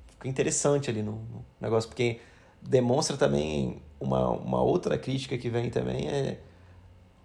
[0.06, 2.20] Fica interessante ali no, no, negócio, porque
[2.62, 6.40] demonstra também uma, uma outra crítica que vem também é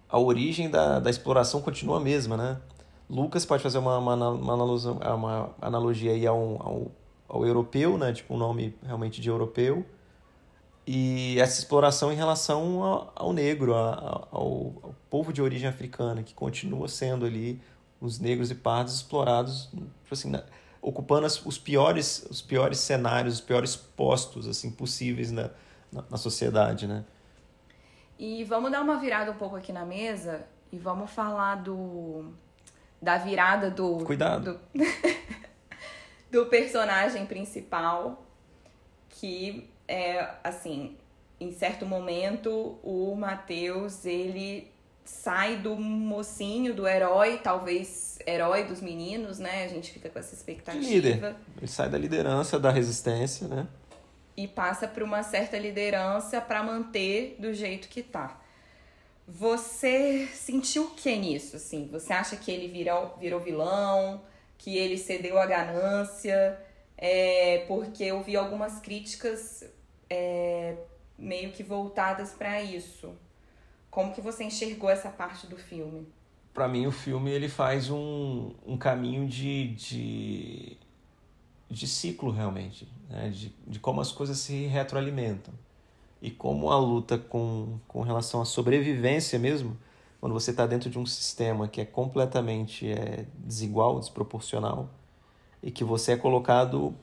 [0.08, 2.60] a origem da, da exploração continua a mesma, né?
[3.08, 6.90] Lucas pode fazer uma, uma, uma, analogia, uma analogia aí ao, ao,
[7.28, 8.12] ao europeu, né?
[8.12, 9.86] Tipo, um nome realmente de europeu
[10.86, 16.32] e essa exploração em relação ao, ao negro, ao, ao, povo de origem africana, que
[16.32, 17.60] continua sendo ali
[18.00, 20.44] os negros e pardos explorados, tipo assim, na,
[20.80, 25.50] ocupando as, os piores os piores cenários, os piores postos assim possíveis na,
[25.92, 27.04] na, na, sociedade, né?
[28.18, 32.32] E vamos dar uma virada um pouco aqui na mesa e vamos falar do
[33.00, 34.84] da virada do cuidado do,
[36.30, 38.24] do personagem principal
[39.08, 40.96] que é assim,
[41.40, 44.70] em certo momento o Mateus ele
[45.04, 49.64] sai do mocinho, do herói, talvez herói dos meninos, né?
[49.64, 50.84] A gente fica com essa expectativa.
[50.84, 51.36] Líder.
[51.56, 53.66] Ele sai da liderança da resistência, né?
[54.36, 58.38] E passa por uma certa liderança para manter do jeito que tá.
[59.28, 61.88] Você sentiu o que nisso, assim?
[61.88, 64.22] Você acha que ele virou, virou vilão?
[64.56, 66.58] Que ele cedeu à ganância?
[66.96, 69.64] É, porque eu vi algumas críticas
[70.08, 70.76] é,
[71.18, 73.12] meio que voltadas para isso.
[73.90, 76.06] Como que você enxergou essa parte do filme?
[76.54, 80.76] Para mim, o filme ele faz um, um caminho de, de,
[81.68, 82.88] de ciclo, realmente.
[83.10, 83.28] Né?
[83.30, 85.52] De, de como as coisas se retroalimentam.
[86.20, 89.76] E como a luta com, com relação à sobrevivência mesmo,
[90.20, 94.88] quando você está dentro de um sistema que é completamente é, desigual, desproporcional,
[95.62, 96.94] e que você é colocado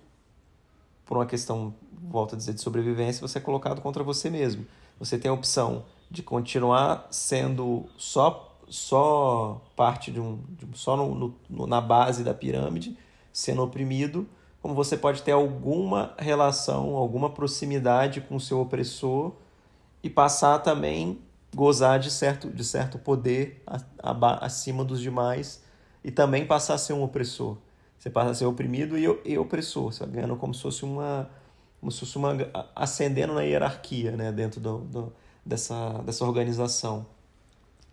[1.06, 1.74] por uma questão,
[2.10, 4.66] volto a dizer, de sobrevivência, você é colocado contra você mesmo.
[5.00, 10.96] Você tem a opção de continuar sendo só só parte de um, de um só
[10.98, 12.98] no, no, na base da pirâmide,
[13.32, 14.28] sendo oprimido,
[14.64, 19.34] como você pode ter alguma relação, alguma proximidade com o seu opressor
[20.02, 21.20] e passar também
[21.54, 23.62] gozar de certo de certo poder
[24.40, 25.62] acima dos demais
[26.02, 27.58] e também passar a ser um opressor.
[28.00, 31.30] Você passa a ser oprimido e, e opressor, você ganhando como se fosse uma
[31.82, 32.34] como se fosse uma
[32.74, 35.14] ascendendo na hierarquia, né, dentro do, do,
[35.46, 37.06] dessa dessa organização.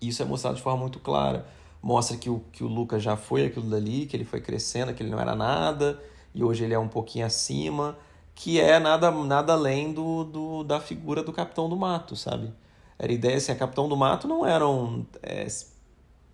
[0.01, 1.45] Isso é mostrado de forma muito clara.
[1.83, 5.03] Mostra que o que o Lucas já foi aquilo dali, que ele foi crescendo, que
[5.03, 6.01] ele não era nada
[6.35, 7.97] e hoje ele é um pouquinho acima,
[8.35, 12.53] que é nada nada além do, do da figura do Capitão do Mato, sabe?
[12.99, 15.47] Era ideia assim, a Capitão do Mato não eram é,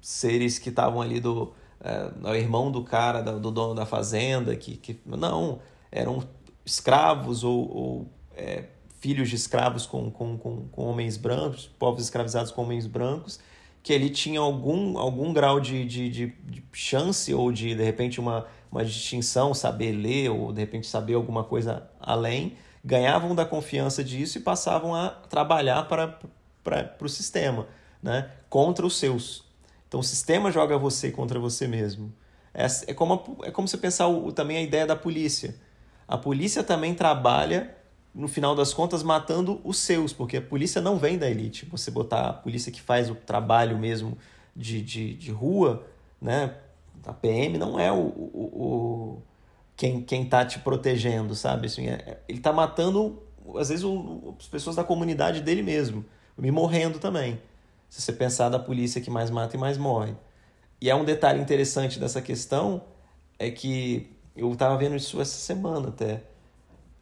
[0.00, 4.76] seres que estavam ali do é, o irmão do cara, do dono da fazenda, que,
[4.76, 6.22] que não, eram
[6.64, 8.64] escravos ou, ou é,
[9.00, 13.38] filhos de escravos com, com, com, com, homens brancos, povos escravizados com homens brancos,
[13.82, 18.18] que ele tinha algum, algum grau de, de, de, de chance ou de, de repente,
[18.18, 24.04] uma, uma distinção, saber ler ou, de repente, saber alguma coisa além, ganhavam da confiança
[24.04, 26.18] disso e passavam a trabalhar para,
[26.62, 27.66] para, para o sistema,
[28.02, 28.30] né?
[28.48, 29.44] contra os seus.
[29.88, 32.12] Então o sistema joga você contra você mesmo.
[32.52, 35.56] É, é, como, é como você pensar o, também a ideia da polícia.
[36.06, 37.74] A polícia também trabalha
[38.14, 41.66] no final das contas, matando os seus, porque a polícia não vem da elite.
[41.66, 44.16] Você botar a polícia que faz o trabalho mesmo
[44.54, 45.86] de, de, de rua,
[46.20, 46.54] né?
[47.04, 49.22] A PM não é o, o, o
[49.76, 51.66] quem, quem tá te protegendo, sabe?
[51.66, 53.22] Assim, é, ele tá matando,
[53.56, 56.04] às vezes, o, as pessoas da comunidade dele mesmo,
[56.36, 57.40] me morrendo também.
[57.88, 60.14] Se você pensar da polícia que mais mata e mais morre.
[60.80, 62.82] E é um detalhe interessante dessa questão,
[63.38, 66.22] é que eu estava vendo isso essa semana até.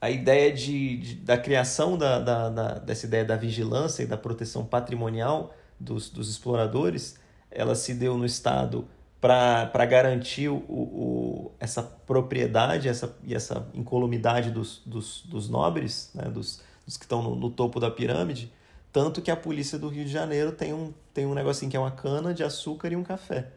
[0.00, 4.16] A ideia de, de da criação da, da, da, dessa ideia da vigilância e da
[4.16, 7.16] proteção patrimonial dos, dos exploradores,
[7.50, 8.87] ela se deu no Estado
[9.24, 16.24] para garantir o, o, essa propriedade essa, e essa incolumidade dos, dos, dos nobres, né,
[16.24, 18.52] dos, dos que estão no, no, topo da pirâmide,
[18.92, 21.80] tanto que a polícia do Rio de Janeiro tem um, tem um negocinho que é
[21.80, 23.48] uma cana de açúcar e um café.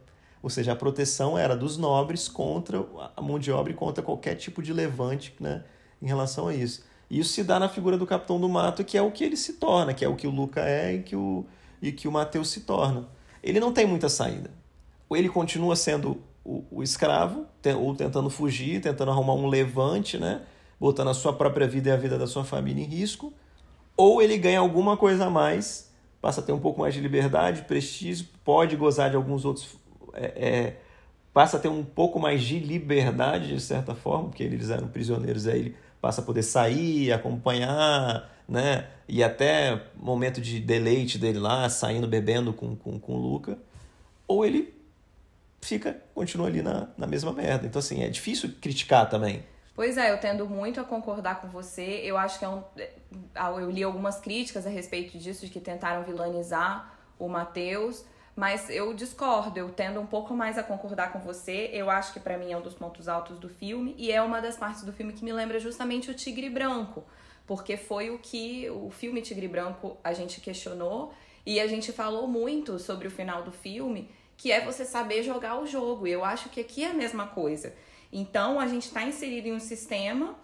[0.41, 4.35] Ou seja, a proteção era dos nobres contra a mão de obra e contra qualquer
[4.35, 5.65] tipo de levante né,
[6.01, 6.85] em relação a isso.
[7.09, 9.35] E isso se dá na figura do Capitão do Mato, que é o que ele
[9.35, 11.45] se torna, que é o que o Luca é e que o,
[11.81, 13.05] e que o Mateus se torna.
[13.43, 14.56] Ele não tem muita saída
[15.15, 17.45] ele continua sendo o, o escravo,
[17.79, 20.41] ou tentando fugir, tentando arrumar um levante, né?
[20.79, 23.33] botando a sua própria vida e a vida da sua família em risco,
[23.95, 25.91] ou ele ganha alguma coisa a mais,
[26.21, 29.75] passa a ter um pouco mais de liberdade, prestígio, pode gozar de alguns outros.
[30.13, 30.79] É, é,
[31.33, 35.47] passa a ter um pouco mais de liberdade, de certa forma, porque eles eram prisioneiros,
[35.47, 38.87] aí ele passa a poder sair, acompanhar, né?
[39.07, 43.57] E até momento de deleite dele lá, saindo, bebendo com, com, com o Luca.
[44.27, 44.73] Ou ele
[45.67, 47.67] fica, continua ali na, na mesma merda.
[47.67, 49.43] Então, assim, é difícil criticar também.
[49.75, 52.01] Pois é, eu tendo muito a concordar com você.
[52.03, 52.63] Eu acho que é um.
[52.77, 52.89] É,
[53.59, 58.03] eu li algumas críticas a respeito disso, de que tentaram vilanizar o Matheus,
[58.35, 61.69] mas eu discordo, eu tendo um pouco mais a concordar com você.
[61.73, 64.39] Eu acho que para mim é um dos pontos altos do filme, e é uma
[64.41, 67.03] das partes do filme que me lembra justamente o Tigre Branco,
[67.45, 71.13] porque foi o que o filme Tigre Branco a gente questionou
[71.45, 75.59] e a gente falou muito sobre o final do filme que é você saber jogar
[75.59, 76.07] o jogo.
[76.07, 77.73] Eu acho que aqui é a mesma coisa.
[78.13, 80.35] Então, a gente está inserido em um sistema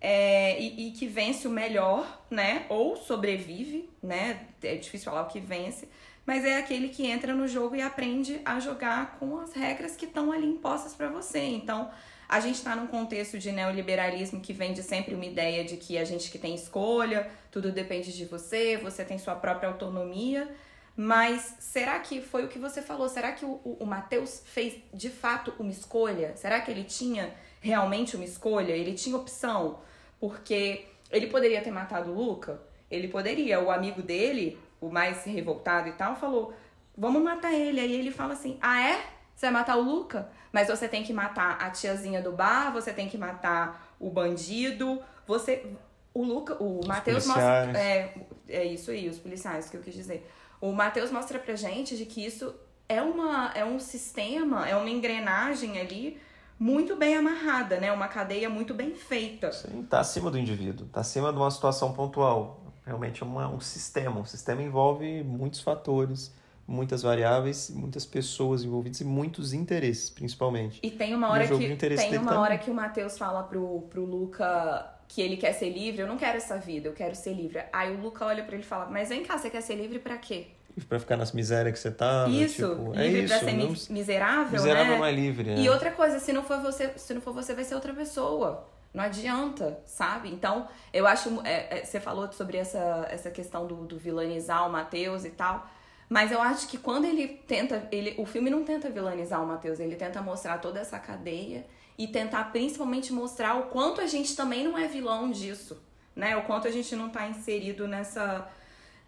[0.00, 2.66] é, e, e, que vence o melhor, né?
[2.68, 4.48] Ou sobrevive, né?
[4.62, 5.88] É difícil falar o que vence,
[6.26, 10.06] mas é aquele que entra no jogo e aprende a jogar com as regras que
[10.06, 11.40] estão ali impostas para você.
[11.40, 11.90] Então,
[12.28, 15.98] a gente está num contexto de neoliberalismo que vem de sempre uma ideia de que
[15.98, 20.48] a gente que tem escolha, tudo depende de você, você tem sua própria autonomia.
[20.96, 23.08] Mas será que foi o que você falou?
[23.08, 26.36] Será que o, o, o Matheus fez de fato uma escolha?
[26.36, 28.72] Será que ele tinha realmente uma escolha?
[28.72, 29.80] Ele tinha opção?
[30.20, 32.60] Porque ele poderia ter matado o Luca?
[32.90, 33.60] Ele poderia.
[33.60, 36.54] O amigo dele, o mais revoltado e tal, falou:
[36.96, 37.80] vamos matar ele.
[37.80, 39.00] Aí ele fala assim: ah, é?
[39.34, 40.30] Você vai matar o Luca?
[40.52, 45.02] Mas você tem que matar a tiazinha do bar, você tem que matar o bandido,
[45.26, 45.66] você.
[46.12, 47.76] O Luca, o Matheus mostra.
[47.76, 48.14] É,
[48.48, 50.30] é isso aí, os policiais que eu quis dizer.
[50.60, 52.54] O Matheus mostra pra gente de que isso
[52.88, 56.18] é, uma, é um sistema, é uma engrenagem ali
[56.58, 57.92] muito bem amarrada, né?
[57.92, 59.52] Uma cadeia muito bem feita.
[59.52, 62.62] Sim, tá acima do indivíduo, tá acima de uma situação pontual.
[62.86, 64.20] Realmente é uma, um sistema.
[64.20, 66.32] Um sistema envolve muitos fatores,
[66.66, 70.80] muitas variáveis, muitas pessoas envolvidas e muitos interesses, principalmente.
[70.82, 74.93] E tem uma hora que tem uma hora que o Matheus fala pro, pro Luca
[75.08, 77.62] que ele quer ser livre, eu não quero essa vida, eu quero ser livre.
[77.72, 79.98] Aí o Luca olha para ele e fala: "Mas vem cá, você quer ser livre
[79.98, 80.48] para quê?"
[80.88, 82.26] Pra ficar nas misérias que você tá.
[82.28, 83.96] Isso, tipo, é livre é pra isso, ser não...
[83.96, 84.98] miserável, miserável né?
[84.98, 85.50] não é livre.
[85.50, 85.58] É.
[85.60, 88.66] E outra coisa, se não for você, se não for você, vai ser outra pessoa.
[88.92, 90.28] Não adianta, sabe?
[90.28, 91.40] Então, eu acho.
[91.44, 95.68] É, é, você falou sobre essa, essa questão do, do vilanizar o Matheus e tal.
[96.08, 97.88] Mas eu acho que quando ele tenta.
[97.92, 101.64] Ele, o filme não tenta vilanizar o Matheus, ele tenta mostrar toda essa cadeia
[101.96, 105.80] e tentar principalmente mostrar o quanto a gente também não é vilão disso,
[106.14, 106.36] né?
[106.36, 108.50] O quanto a gente não está inserido nessa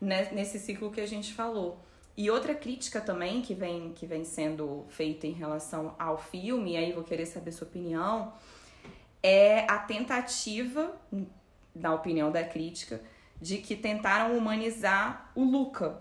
[0.00, 1.78] né, nesse ciclo que a gente falou.
[2.16, 6.76] E outra crítica também que vem que vem sendo feita em relação ao filme, e
[6.76, 8.32] aí vou querer saber sua opinião,
[9.22, 10.96] é a tentativa,
[11.74, 13.00] na opinião da crítica,
[13.40, 16.00] de que tentaram humanizar o Luca.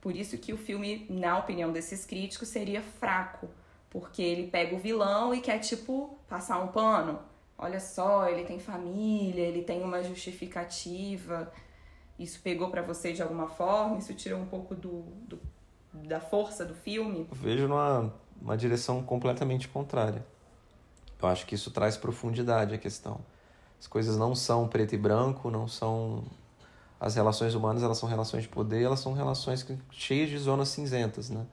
[0.00, 3.48] Por isso que o filme, na opinião desses críticos, seria fraco
[3.94, 7.20] porque ele pega o vilão e quer, tipo, passar um pano.
[7.56, 11.52] Olha só, ele tem família, ele tem uma justificativa.
[12.18, 13.96] Isso pegou para você de alguma forma?
[13.96, 15.40] Isso tirou um pouco do, do
[15.92, 17.28] da força do filme?
[17.30, 20.26] Eu vejo numa uma direção completamente contrária.
[21.22, 23.20] Eu acho que isso traz profundidade à questão.
[23.78, 26.24] As coisas não são preto e branco, não são
[26.98, 31.30] as relações humanas, elas são relações de poder, elas são relações cheias de zonas cinzentas,
[31.30, 31.46] né?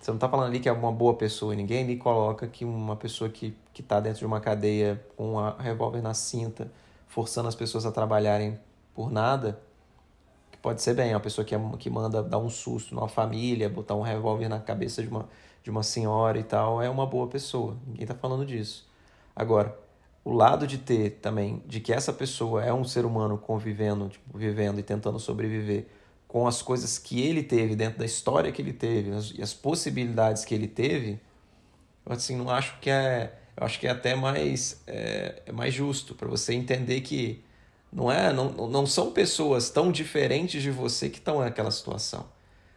[0.00, 2.96] Você não está falando ali que é uma boa pessoa, ninguém ali coloca que uma
[2.96, 6.72] pessoa que está dentro de uma cadeia com um revólver na cinta,
[7.06, 8.58] forçando as pessoas a trabalharem
[8.94, 9.60] por nada,
[10.50, 13.68] que pode ser bem, uma pessoa que, é, que manda dar um susto numa família,
[13.68, 15.28] botar um revólver na cabeça de uma,
[15.62, 17.76] de uma senhora e tal, é uma boa pessoa.
[17.86, 18.88] Ninguém está falando disso.
[19.36, 19.78] Agora,
[20.24, 24.38] o lado de ter também, de que essa pessoa é um ser humano convivendo, tipo,
[24.38, 25.86] vivendo e tentando sobreviver
[26.30, 30.44] com as coisas que ele teve dentro da história que ele teve e as possibilidades
[30.44, 31.18] que ele teve,
[32.06, 35.74] eu assim não acho que é, eu acho que é até mais é, é mais
[35.74, 37.42] justo para você entender que
[37.92, 42.24] não é, não, não são pessoas tão diferentes de você que estão naquela situação.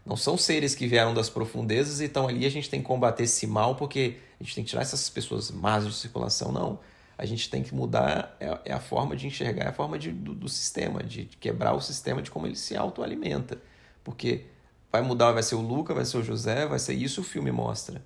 [0.03, 3.21] Não são seres que vieram das profundezas e estão ali a gente tem que combater
[3.21, 6.79] esse mal porque a gente tem que tirar essas pessoas más de circulação, não
[7.23, 10.11] a gente tem que mudar é, é a forma de enxergar, é a forma de,
[10.11, 13.61] do, do, sistema, de quebrar o sistema de como ele se autoalimenta.
[14.03, 14.43] Porque
[14.91, 17.49] vai mudar, vai ser o Luca, vai ser o José, vai ser isso o filme
[17.49, 18.03] mostra.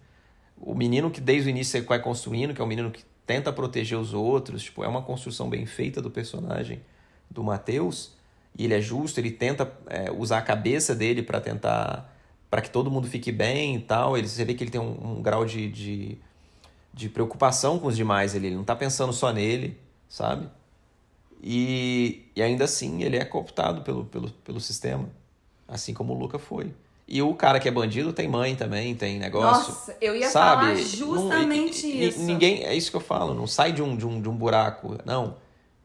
[0.55, 3.97] O menino que desde o início vai construindo, que é o menino que tenta proteger
[3.97, 6.79] os outros, tipo, é uma construção bem feita do personagem
[7.27, 8.11] do Mateus,
[8.55, 12.13] e ele é justo, ele tenta é, usar a cabeça dele para tentar
[12.51, 14.15] para que todo mundo fique bem e tal.
[14.15, 16.17] Ele, você vê que ele tem um, um grau de, de
[16.97, 19.77] de preocupação com os demais ele, ele não está pensando só nele,
[20.09, 20.49] sabe?
[21.41, 25.07] E, e ainda assim ele é cooptado pelo, pelo, pelo sistema,
[25.67, 26.73] assim como o Luca foi.
[27.07, 29.71] E o cara que é bandido tem mãe também, tem negócio.
[29.71, 30.61] Nossa, eu ia sabe?
[30.61, 32.19] falar justamente não, isso.
[32.23, 34.97] Ninguém, é isso que eu falo, não sai de um, de um, de um buraco,
[35.05, 35.37] não.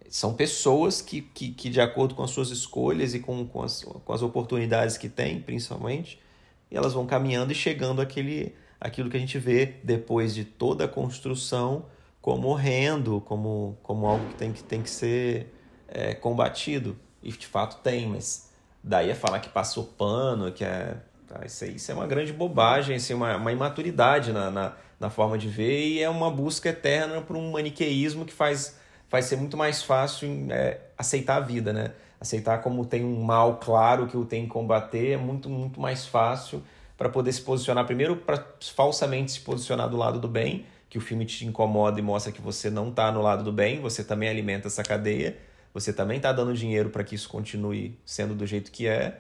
[0.08, 3.82] São pessoas que, que, que, de acordo com as suas escolhas e com, com, as,
[3.82, 6.20] com as oportunidades que têm, principalmente,
[6.70, 10.88] elas vão caminhando e chegando àquele, aquilo que a gente vê depois de toda a
[10.88, 11.86] construção
[12.20, 15.54] como horrendo, como, como algo que tem que, tem que ser
[15.88, 16.96] é, combatido.
[17.22, 18.50] E de fato tem, mas
[18.82, 20.96] daí é falar que passou pano, que é.
[21.28, 25.10] Tá, isso, aí, isso é uma grande bobagem, assim, uma, uma imaturidade na, na, na
[25.10, 28.76] forma de ver e é uma busca eterna por um maniqueísmo que faz,
[29.08, 31.92] faz ser muito mais fácil é, aceitar a vida, né?
[32.20, 36.04] Aceitar como tem um mal claro que o tem que combater é muito, muito mais
[36.04, 36.62] fácil
[37.02, 38.46] para poder se posicionar primeiro para
[38.76, 42.40] falsamente se posicionar do lado do bem, que o filme te incomoda e mostra que
[42.40, 45.36] você não está no lado do bem, você também alimenta essa cadeia,
[45.74, 49.18] você também está dando dinheiro para que isso continue sendo do jeito que é,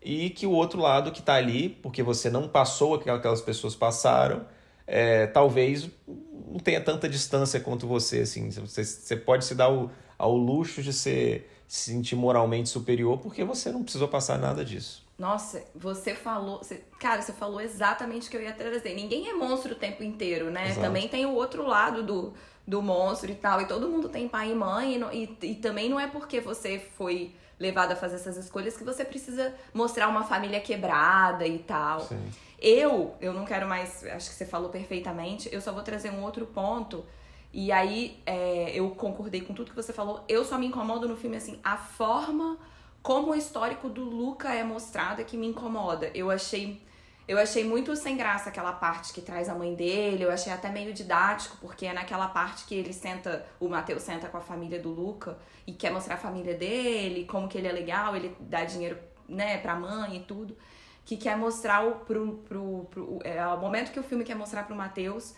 [0.00, 3.42] e que o outro lado que está ali, porque você não passou o que aquelas
[3.42, 4.46] pessoas passaram,
[4.86, 9.90] é, talvez não tenha tanta distância quanto você, assim, você, você pode se dar o,
[10.16, 15.06] ao luxo de ser, se sentir moralmente superior porque você não precisou passar nada disso.
[15.18, 16.58] Nossa, você falou.
[16.58, 18.94] Você, cara, você falou exatamente o que eu ia trazer.
[18.94, 20.66] Ninguém é monstro o tempo inteiro, né?
[20.66, 20.80] Exato.
[20.80, 23.60] Também tem o outro lado do, do monstro e tal.
[23.60, 24.96] E todo mundo tem pai e mãe.
[25.12, 28.84] E, e, e também não é porque você foi levado a fazer essas escolhas que
[28.84, 32.02] você precisa mostrar uma família quebrada e tal.
[32.02, 32.30] Sim.
[32.60, 34.04] Eu, eu não quero mais.
[34.06, 35.48] Acho que você falou perfeitamente.
[35.52, 37.04] Eu só vou trazer um outro ponto.
[37.52, 40.22] E aí, é, eu concordei com tudo que você falou.
[40.28, 42.56] Eu só me incomodo no filme, assim, a forma
[43.02, 46.10] como o histórico do Luca é mostrado é que me incomoda.
[46.14, 46.86] Eu achei
[47.28, 50.70] eu achei muito sem graça aquela parte que traz a mãe dele, eu achei até
[50.70, 54.80] meio didático, porque é naquela parte que ele senta, o Matheus senta com a família
[54.80, 55.36] do Luca
[55.66, 59.58] e quer mostrar a família dele, como que ele é legal, ele dá dinheiro, né,
[59.58, 60.56] pra mãe e tudo,
[61.04, 64.62] que quer mostrar o, pro, pro, pro, é, o momento que o filme quer mostrar
[64.62, 65.34] pro Matheus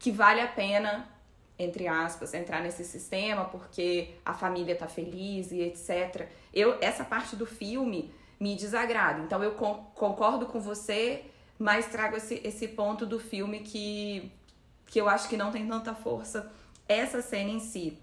[0.00, 1.08] que vale a pena
[1.58, 6.28] entre aspas, entrar nesse sistema porque a família tá feliz e etc.
[6.52, 9.20] Eu, essa parte do filme me desagrada.
[9.20, 11.24] Então eu concordo com você,
[11.58, 14.32] mas trago esse, esse ponto do filme que,
[14.86, 16.50] que eu acho que não tem tanta força
[16.88, 17.98] essa cena em si.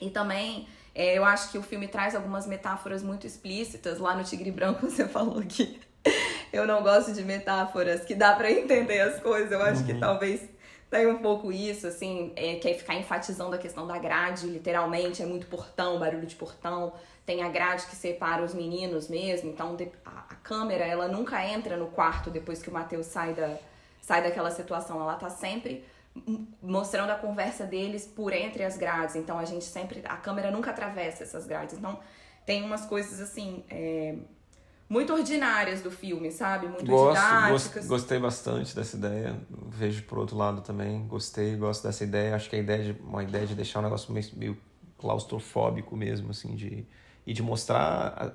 [0.00, 3.98] E também é, eu acho que o filme traz algumas metáforas muito explícitas.
[3.98, 5.80] Lá no Tigre Branco você falou que
[6.52, 9.52] eu não gosto de metáforas, que dá para entender as coisas.
[9.52, 9.86] Eu acho uhum.
[9.86, 10.48] que talvez
[10.90, 15.26] tem um pouco isso, assim, é, quer ficar enfatizando a questão da grade, literalmente, é
[15.26, 16.92] muito portão, barulho de portão.
[17.24, 21.86] Tem a grade que separa os meninos mesmo, então a, câmera, ela nunca entra no
[21.86, 23.56] quarto depois que o Matheus sai, da,
[24.00, 25.00] sai daquela situação.
[25.00, 25.84] Ela tá sempre
[26.60, 29.16] mostrando a conversa deles por entre as grades.
[29.16, 30.02] Então a gente sempre.
[30.04, 31.78] A câmera nunca atravessa essas grades.
[31.78, 32.00] Então
[32.44, 33.64] tem umas coisas assim.
[33.68, 34.16] É,
[34.88, 36.66] muito ordinárias do filme, sabe?
[36.66, 37.86] Muito gosto, didáticas.
[37.86, 39.40] gostei bastante dessa ideia.
[39.68, 41.06] Vejo por outro lado também.
[41.06, 42.34] Gostei, gosto dessa ideia.
[42.34, 44.58] Acho que a ideia de, uma ideia de deixar um negócio meio, meio
[44.98, 46.84] claustrofóbico mesmo, assim, de,
[47.26, 48.34] e de mostrar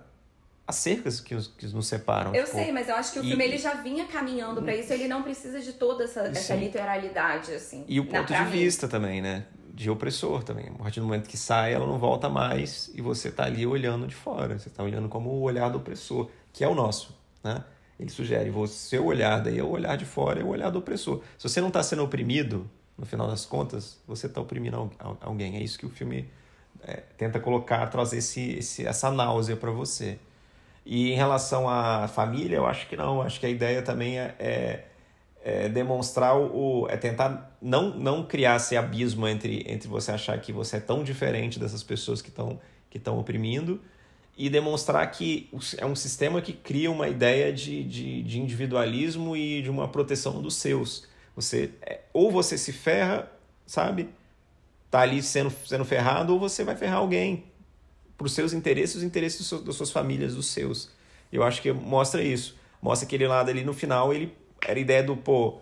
[0.67, 2.33] as cercas que, os, que nos separam.
[2.33, 4.75] Eu tipo, sei, mas eu acho que o e, filme ele já vinha caminhando para
[4.75, 7.86] isso, ele não precisa de toda essa, essa literalidade, assim.
[7.88, 8.49] E o ponto de mim.
[8.49, 9.45] vista também, né?
[9.73, 10.67] De opressor também.
[10.67, 14.07] A partir do momento que sai, ela não volta mais e você tá ali olhando
[14.07, 14.57] de fora.
[14.57, 17.15] Você tá olhando como o olhar do opressor que é o nosso.
[17.43, 17.63] Né?
[17.99, 20.79] Ele sugere, o seu olhar daí é o olhar de fora, é o olhar do
[20.79, 21.21] opressor.
[21.38, 24.89] Se você não está sendo oprimido, no final das contas, você está oprimindo
[25.21, 25.57] alguém.
[25.57, 26.29] É isso que o filme
[26.88, 30.19] é, tenta colocar, trazer esse, esse, essa náusea para você.
[30.86, 33.21] E em relação à família, eu acho que não.
[33.21, 34.83] Acho que a ideia também é, é,
[35.43, 36.88] é demonstrar o.
[36.89, 41.03] é tentar não, não criar esse abismo entre, entre você achar que você é tão
[41.03, 42.59] diferente dessas pessoas que estão
[42.89, 43.81] que oprimindo
[44.38, 49.61] e demonstrar que é um sistema que cria uma ideia de, de, de individualismo e
[49.61, 51.07] de uma proteção dos seus.
[51.36, 53.31] Você é, ou você se ferra,
[53.65, 54.09] sabe?
[54.96, 57.43] Tá ali sendo, sendo ferrado, ou você vai ferrar alguém
[58.18, 60.89] para os seus interesses, os interesses das suas famílias, dos seus.
[61.30, 62.56] Eu acho que mostra isso.
[62.82, 64.34] Mostra aquele lado ali no final, ele
[64.66, 65.60] era a ideia do, pô,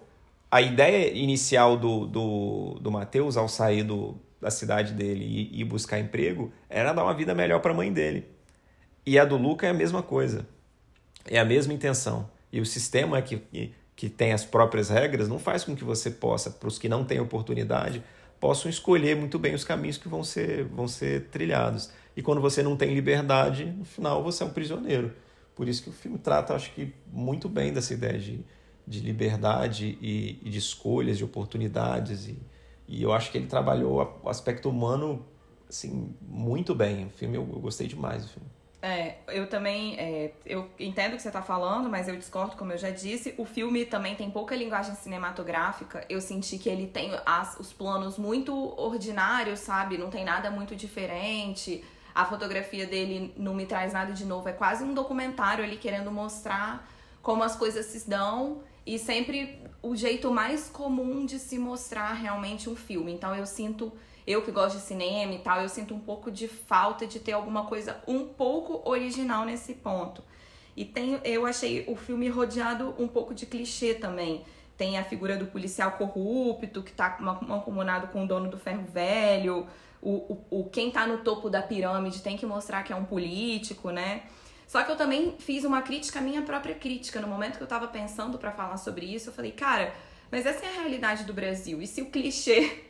[0.51, 5.63] a ideia inicial do, do, do Matheus ao sair do, da cidade dele e, e
[5.63, 8.27] buscar emprego era dar uma vida melhor para a mãe dele.
[9.03, 10.47] E a do Luca é a mesma coisa.
[11.25, 12.29] É a mesma intenção.
[12.51, 13.41] E o sistema que,
[13.95, 17.03] que tem as próprias regras não faz com que você possa, para os que não
[17.03, 18.03] têm oportunidade,
[18.43, 21.89] possam escolher muito bem os caminhos que vão ser, vão ser trilhados.
[22.13, 25.13] E quando você não tem liberdade, no final você é um prisioneiro.
[25.55, 28.43] Por isso que o filme trata, acho que, muito bem dessa ideia de,
[28.85, 32.27] de liberdade e, e de escolhas, de oportunidades.
[32.27, 32.37] E,
[32.85, 35.25] e eu acho que ele trabalhou o aspecto humano
[35.69, 37.05] assim, muito bem.
[37.05, 38.49] O filme, eu, eu gostei demais do filme.
[38.85, 42.73] É, eu também, é, eu entendo o que você está falando, mas eu discordo, como
[42.73, 43.33] eu já disse.
[43.37, 46.05] O filme também tem pouca linguagem cinematográfica.
[46.09, 49.97] Eu senti que ele tem as, os planos muito ordinários, sabe?
[49.97, 54.47] Não tem nada muito diferente a fotografia dele não me traz nada de novo.
[54.47, 56.87] É quase um documentário ali querendo mostrar
[57.21, 62.69] como as coisas se dão e sempre o jeito mais comum de se mostrar realmente
[62.69, 63.11] um filme.
[63.11, 63.91] Então eu sinto,
[64.25, 67.33] eu que gosto de cinema e tal, eu sinto um pouco de falta de ter
[67.33, 70.23] alguma coisa um pouco original nesse ponto.
[70.75, 74.43] E tem, eu achei o filme rodeado um pouco de clichê também.
[74.77, 79.67] Tem a figura do policial corrupto que tá mancomunado com o dono do ferro velho
[80.03, 83.05] o, o, o quem tá no topo da pirâmide tem que mostrar que é um
[83.05, 84.23] político, né?
[84.67, 87.21] Só que eu também fiz uma crítica, minha própria crítica.
[87.21, 89.93] No momento que eu tava pensando para falar sobre isso, eu falei, cara,
[90.29, 91.81] mas essa é a realidade do Brasil.
[91.81, 92.83] E se o clichê.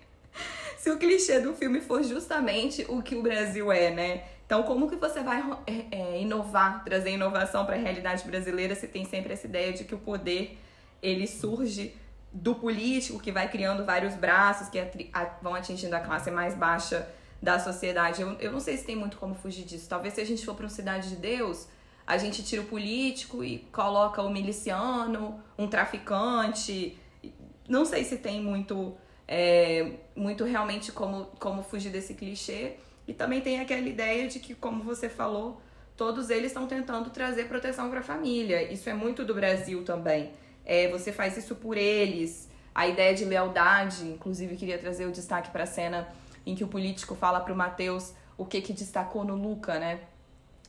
[0.83, 4.25] Se o clichê do filme for justamente o que o Brasil é, né?
[4.45, 8.89] Então, como que você vai é, é, inovar, trazer inovação para a realidade brasileira se
[8.89, 10.59] tem sempre essa ideia de que o poder
[11.01, 11.95] ele surge
[12.33, 14.77] do político que vai criando vários braços que
[15.41, 17.07] vão atingindo a classe mais baixa
[17.41, 18.21] da sociedade.
[18.21, 19.87] Eu, eu não sei se tem muito como fugir disso.
[19.87, 21.65] Talvez se a gente for para uma cidade de Deus,
[22.05, 26.99] a gente tira o político e coloca o miliciano, um traficante.
[27.69, 28.97] Não sei se tem muito,
[29.27, 32.73] é, muito realmente como, como fugir desse clichê.
[33.07, 35.61] E também tem aquela ideia de que, como você falou,
[35.97, 38.71] todos eles estão tentando trazer proteção para a família.
[38.71, 40.31] Isso é muito do Brasil também
[40.65, 42.49] é, você faz isso por eles.
[42.73, 46.07] A ideia de lealdade, inclusive queria trazer o destaque para a cena
[46.45, 49.99] em que o político fala para o Matheus o que que destacou no Luca, né?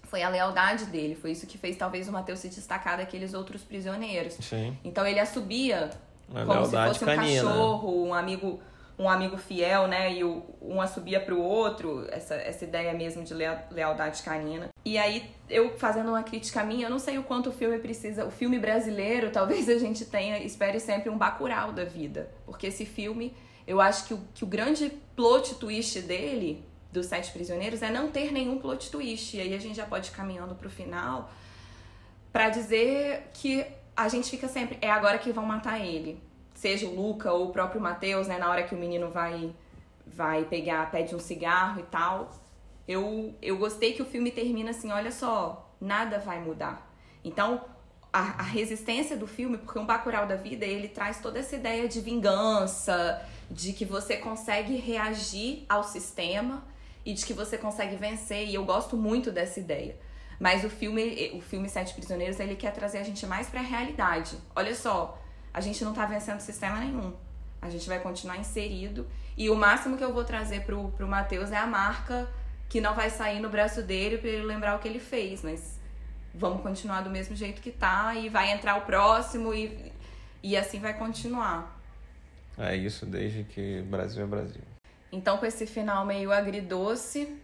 [0.02, 3.62] Foi a lealdade dele, foi isso que fez talvez o Matheus se destacar daqueles outros
[3.62, 4.34] prisioneiros.
[4.34, 4.76] Sim.
[4.84, 5.90] Então ele assobia
[6.32, 7.42] a como se fosse um canina.
[7.42, 8.60] cachorro, um amigo
[8.98, 10.12] um amigo fiel, né?
[10.14, 14.68] E o, um assobia pro outro, essa, essa ideia mesmo de lealdade canina.
[14.84, 18.24] E aí, eu fazendo uma crítica minha, eu não sei o quanto o filme precisa.
[18.24, 22.30] O filme brasileiro, talvez a gente tenha, espere sempre um bacural da vida.
[22.46, 23.34] Porque esse filme,
[23.66, 28.08] eu acho que o, que o grande plot twist dele, dos Sete Prisioneiros, é não
[28.08, 29.36] ter nenhum plot twist.
[29.36, 31.30] E aí a gente já pode ir caminhando pro final
[32.32, 33.66] para dizer que
[33.96, 36.22] a gente fica sempre, é agora que vão matar ele
[36.54, 39.54] seja o Luca ou o próprio Matheus, né, na hora que o menino vai
[40.06, 42.30] vai pegar, pede um cigarro e tal.
[42.86, 46.94] Eu, eu gostei que o filme termina assim, olha só, nada vai mudar.
[47.24, 47.64] Então,
[48.12, 51.88] a, a resistência do filme, porque um Bacurau da vida, ele traz toda essa ideia
[51.88, 56.62] de vingança, de que você consegue reagir ao sistema
[57.04, 59.96] e de que você consegue vencer, e eu gosto muito dessa ideia.
[60.38, 63.62] Mas o filme, o filme Sete Prisioneiros, ele quer trazer a gente mais para a
[63.62, 64.36] realidade.
[64.54, 65.20] Olha só,
[65.52, 67.12] a gente não está vencendo sistema nenhum.
[67.62, 69.06] A gente vai continuar inserido.
[69.36, 72.28] E o máximo que eu vou trazer pro, pro Matheus é a marca
[72.68, 75.78] que não vai sair no braço dele para ele lembrar o que ele fez, mas
[76.34, 79.92] vamos continuar do mesmo jeito que tá e vai entrar o próximo e,
[80.42, 81.80] e assim vai continuar.
[82.58, 84.62] É isso, desde que Brasil é Brasil.
[85.10, 87.36] Então, com esse final meio agridoce,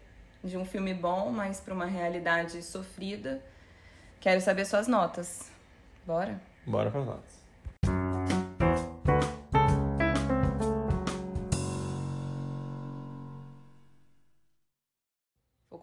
[0.42, 3.42] de um filme bom, mas para uma realidade sofrida,
[4.20, 5.50] quero saber suas notas.
[6.06, 6.40] Bora?
[6.66, 7.40] Bora para as notas.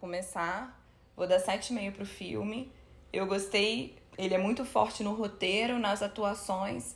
[0.08, 0.82] começar.
[1.16, 2.72] Vou dar 7,5 pro filme.
[3.12, 6.96] Eu gostei, ele é muito forte no roteiro, nas atuações,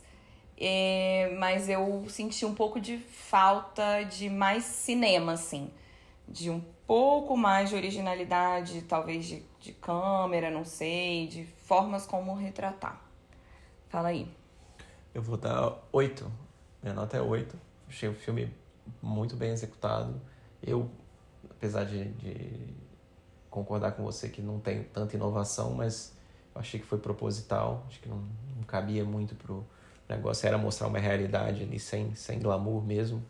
[0.56, 5.70] é, mas eu senti um pouco de falta de mais cinema, assim.
[6.26, 12.34] de um pouco mais de originalidade, talvez de, de câmera, não sei, de formas como
[12.34, 13.02] retratar.
[13.88, 14.30] Fala aí.
[15.14, 16.30] Eu vou dar oito.
[16.82, 17.56] Minha nota é oito.
[17.88, 18.54] Achei o filme
[19.00, 20.20] muito bem executado.
[20.62, 20.90] Eu,
[21.48, 22.74] apesar de, de
[23.48, 26.14] concordar com você que não tem tanta inovação, mas
[26.54, 27.86] eu achei que foi proposital.
[27.88, 28.18] Acho que não,
[28.54, 29.64] não cabia muito pro
[30.06, 30.46] negócio.
[30.46, 33.24] Era mostrar uma realidade ali sem, sem glamour mesmo.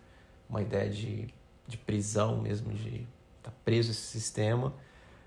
[0.50, 1.32] Uma ideia de,
[1.68, 3.06] de prisão mesmo, de
[3.42, 4.72] tá preso esse sistema.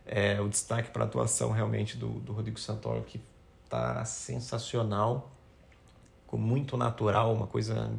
[0.06, 3.20] É, o destaque para a atuação realmente do, do Rodrigo Santoro, que
[3.70, 5.32] tá sensacional,
[6.22, 7.92] ficou muito natural, uma coisa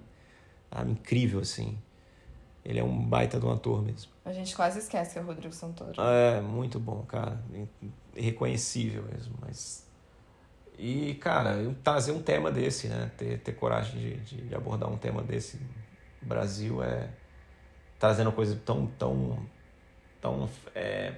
[0.71, 1.79] ah, incrível, assim.
[2.65, 4.11] Ele é um baita de um ator mesmo.
[4.25, 6.01] A gente quase esquece que é o Rodrigo Santoro.
[6.01, 7.41] É, muito bom, cara.
[8.15, 9.87] Irreconhecível mesmo, mas...
[10.79, 13.11] E, cara, trazer um tema desse, né?
[13.17, 15.59] Ter, ter coragem de, de abordar um tema desse
[16.21, 17.09] no Brasil é...
[17.99, 19.39] Trazendo coisa tão, tão,
[20.27, 21.15] tão é,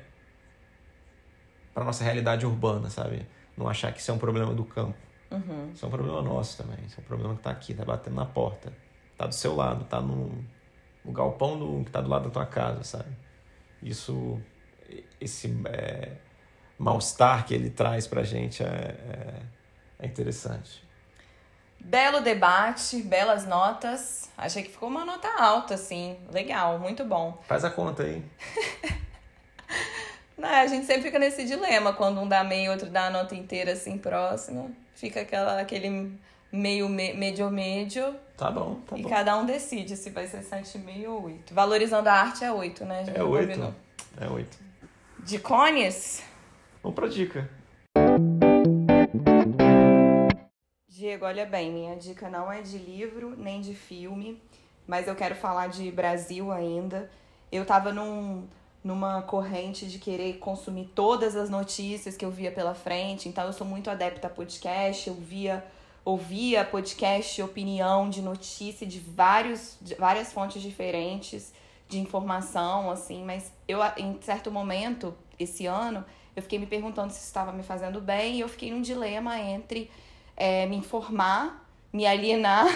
[1.73, 3.27] para nossa realidade urbana, sabe?
[3.57, 4.99] Não achar que isso é um problema do campo.
[5.31, 5.71] Uhum.
[5.73, 6.79] Isso é um problema nosso também.
[6.87, 8.73] Isso é um problema que está aqui, está batendo na porta.
[9.13, 10.45] Está do seu lado, está no,
[11.05, 13.11] no galpão do, que está do lado da tua casa, sabe?
[13.83, 14.41] Isso,
[15.21, 16.17] esse é,
[16.79, 19.43] mal-estar que ele traz para a gente é, é,
[20.01, 20.87] é interessante.
[21.81, 24.29] Belo debate, belas notas.
[24.37, 26.17] Achei que ficou uma nota alta, assim.
[26.31, 27.39] Legal, muito bom.
[27.47, 28.23] Faz a conta aí.
[30.39, 33.35] Não, a gente sempre fica nesse dilema, quando um dá meio, outro dá a nota
[33.35, 34.71] inteira assim próxima.
[34.95, 36.17] Fica aquela, aquele
[36.53, 38.15] meio, me, médio, médio.
[38.37, 39.09] Tá bom, tá e bom.
[39.09, 41.53] E cada um decide se vai ser 7,5 ou 8.
[41.53, 43.05] Valorizando a arte é 8, né?
[43.13, 43.75] é 8.
[44.21, 44.59] É 8.
[45.21, 46.23] De cones?
[46.83, 47.51] Vamos pra dica.
[50.99, 54.43] Diego, olha bem, minha dica não é de livro nem de filme,
[54.85, 57.09] mas eu quero falar de Brasil ainda.
[57.53, 58.49] Eu tava num
[58.83, 63.29] numa corrente de querer consumir todas as notícias que eu via pela frente.
[63.29, 65.65] Então eu sou muito adepta a podcast, eu via
[66.05, 71.53] ouvia podcast, opinião de notícia de vários de várias fontes diferentes
[71.89, 77.21] de informação assim, mas eu em certo momento esse ano eu fiquei me perguntando se
[77.21, 79.89] estava me fazendo bem e eu fiquei num dilema entre
[80.39, 82.67] é, me informar, me alienar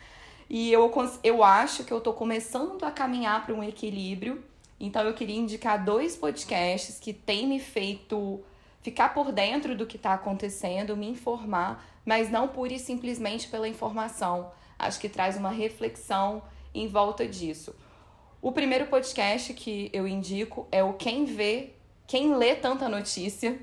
[0.48, 0.90] e eu,
[1.22, 4.42] eu acho que eu tô começando a caminhar para um equilíbrio
[4.80, 8.40] então eu queria indicar dois podcasts que têm me feito
[8.80, 13.68] ficar por dentro do que está acontecendo, me informar, mas não pura e simplesmente pela
[13.68, 14.50] informação.
[14.78, 16.42] Acho que traz uma reflexão
[16.72, 17.74] em volta disso.
[18.40, 21.70] O primeiro podcast que eu indico é o Quem Vê,
[22.06, 23.58] Quem Lê Tanta Notícia.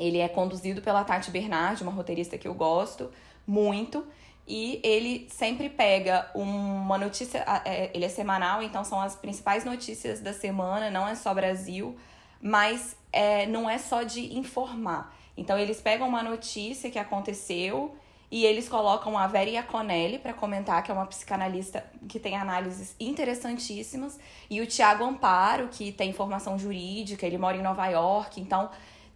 [0.00, 3.10] Ele é conduzido pela Tati Bernardi, uma roteirista que eu gosto
[3.46, 4.06] muito
[4.46, 10.20] e ele sempre pega uma notícia, é, ele é semanal, então são as principais notícias
[10.20, 11.96] da semana, não é só Brasil,
[12.42, 15.14] mas é, não é só de informar.
[15.36, 17.94] Então eles pegam uma notícia que aconteceu
[18.28, 22.96] e eles colocam a Vera Iaconelli para comentar, que é uma psicanalista que tem análises
[22.98, 28.68] interessantíssimas, e o Tiago Amparo, que tem formação jurídica, ele mora em Nova York, então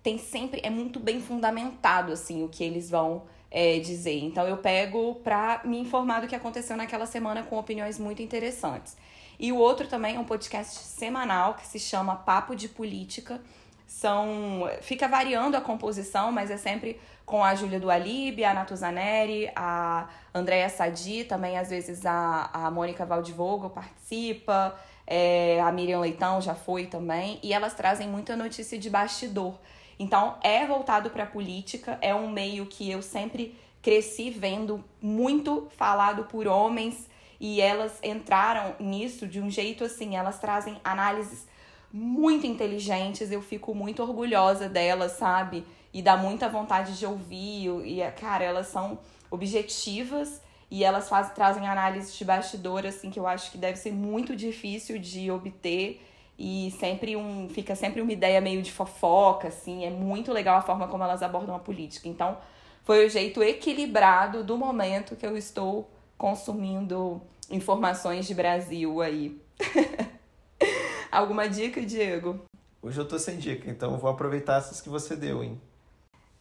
[0.05, 4.23] tem sempre é muito bem fundamentado assim o que eles vão é, dizer.
[4.23, 8.97] Então eu pego para me informar do que aconteceu naquela semana com opiniões muito interessantes.
[9.41, 13.41] E o outro também é um podcast semanal que se chama Papo de Política.
[13.87, 19.51] São fica variando a composição, mas é sempre com a Júlia do Alibe, a Natuzaneri,
[19.57, 26.43] a Andréa Sadi, também às vezes a, a Mônica Valdivogo participa, é, a Miriam Leitão
[26.43, 29.55] já foi também, e elas trazem muita notícia de bastidor.
[29.99, 35.69] Então, é voltado para a política, é um meio que eu sempre cresci vendo muito
[35.77, 41.47] falado por homens e elas entraram nisso de um jeito assim, elas trazem análises
[41.93, 45.65] muito inteligentes, eu fico muito orgulhosa delas, sabe?
[45.93, 48.99] E dá muita vontade de ouvir, e cara, elas são
[49.31, 50.41] objetivas
[50.71, 54.35] e elas faz, trazem análises de bastidor assim que eu acho que deve ser muito
[54.35, 56.05] difícil de obter
[56.39, 59.85] e sempre um fica sempre uma ideia meio de fofoca assim.
[59.85, 62.09] É muito legal a forma como elas abordam a política.
[62.09, 62.37] Então
[62.83, 69.41] foi o jeito equilibrado do momento que eu estou consumindo informações de Brasil aí.
[71.11, 72.45] Alguma dica Diego?
[72.83, 75.61] Hoje eu tô sem dica então vou aproveitar essas que você deu hein?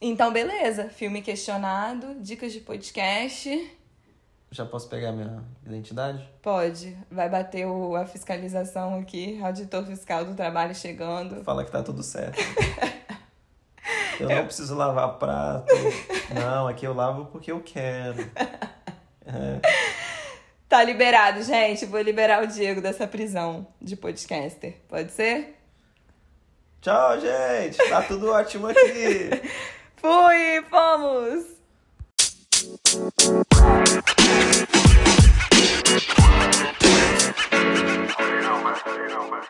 [0.02, 0.90] Então beleza.
[0.90, 3.78] Filme questionado dicas de podcast
[4.54, 6.30] já posso pegar minha identidade?
[6.42, 6.98] Pode.
[7.12, 11.44] Vai bater o, a fiscalização aqui, auditor fiscal do trabalho chegando.
[11.44, 12.38] Fala que tá tudo certo.
[14.20, 15.74] eu não preciso lavar prato.
[16.34, 18.30] Não, aqui eu lavo porque eu quero.
[19.26, 19.60] É.
[20.70, 21.86] Tá liberado, gente.
[21.86, 24.78] Vou liberar o Diego dessa prisão de podcaster.
[24.88, 25.56] Pode ser?
[26.82, 27.78] Tchau, gente.
[27.90, 29.30] Tá tudo ótimo aqui.
[29.98, 31.54] Fui, fomos!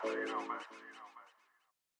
[0.02, 0.73] I don't.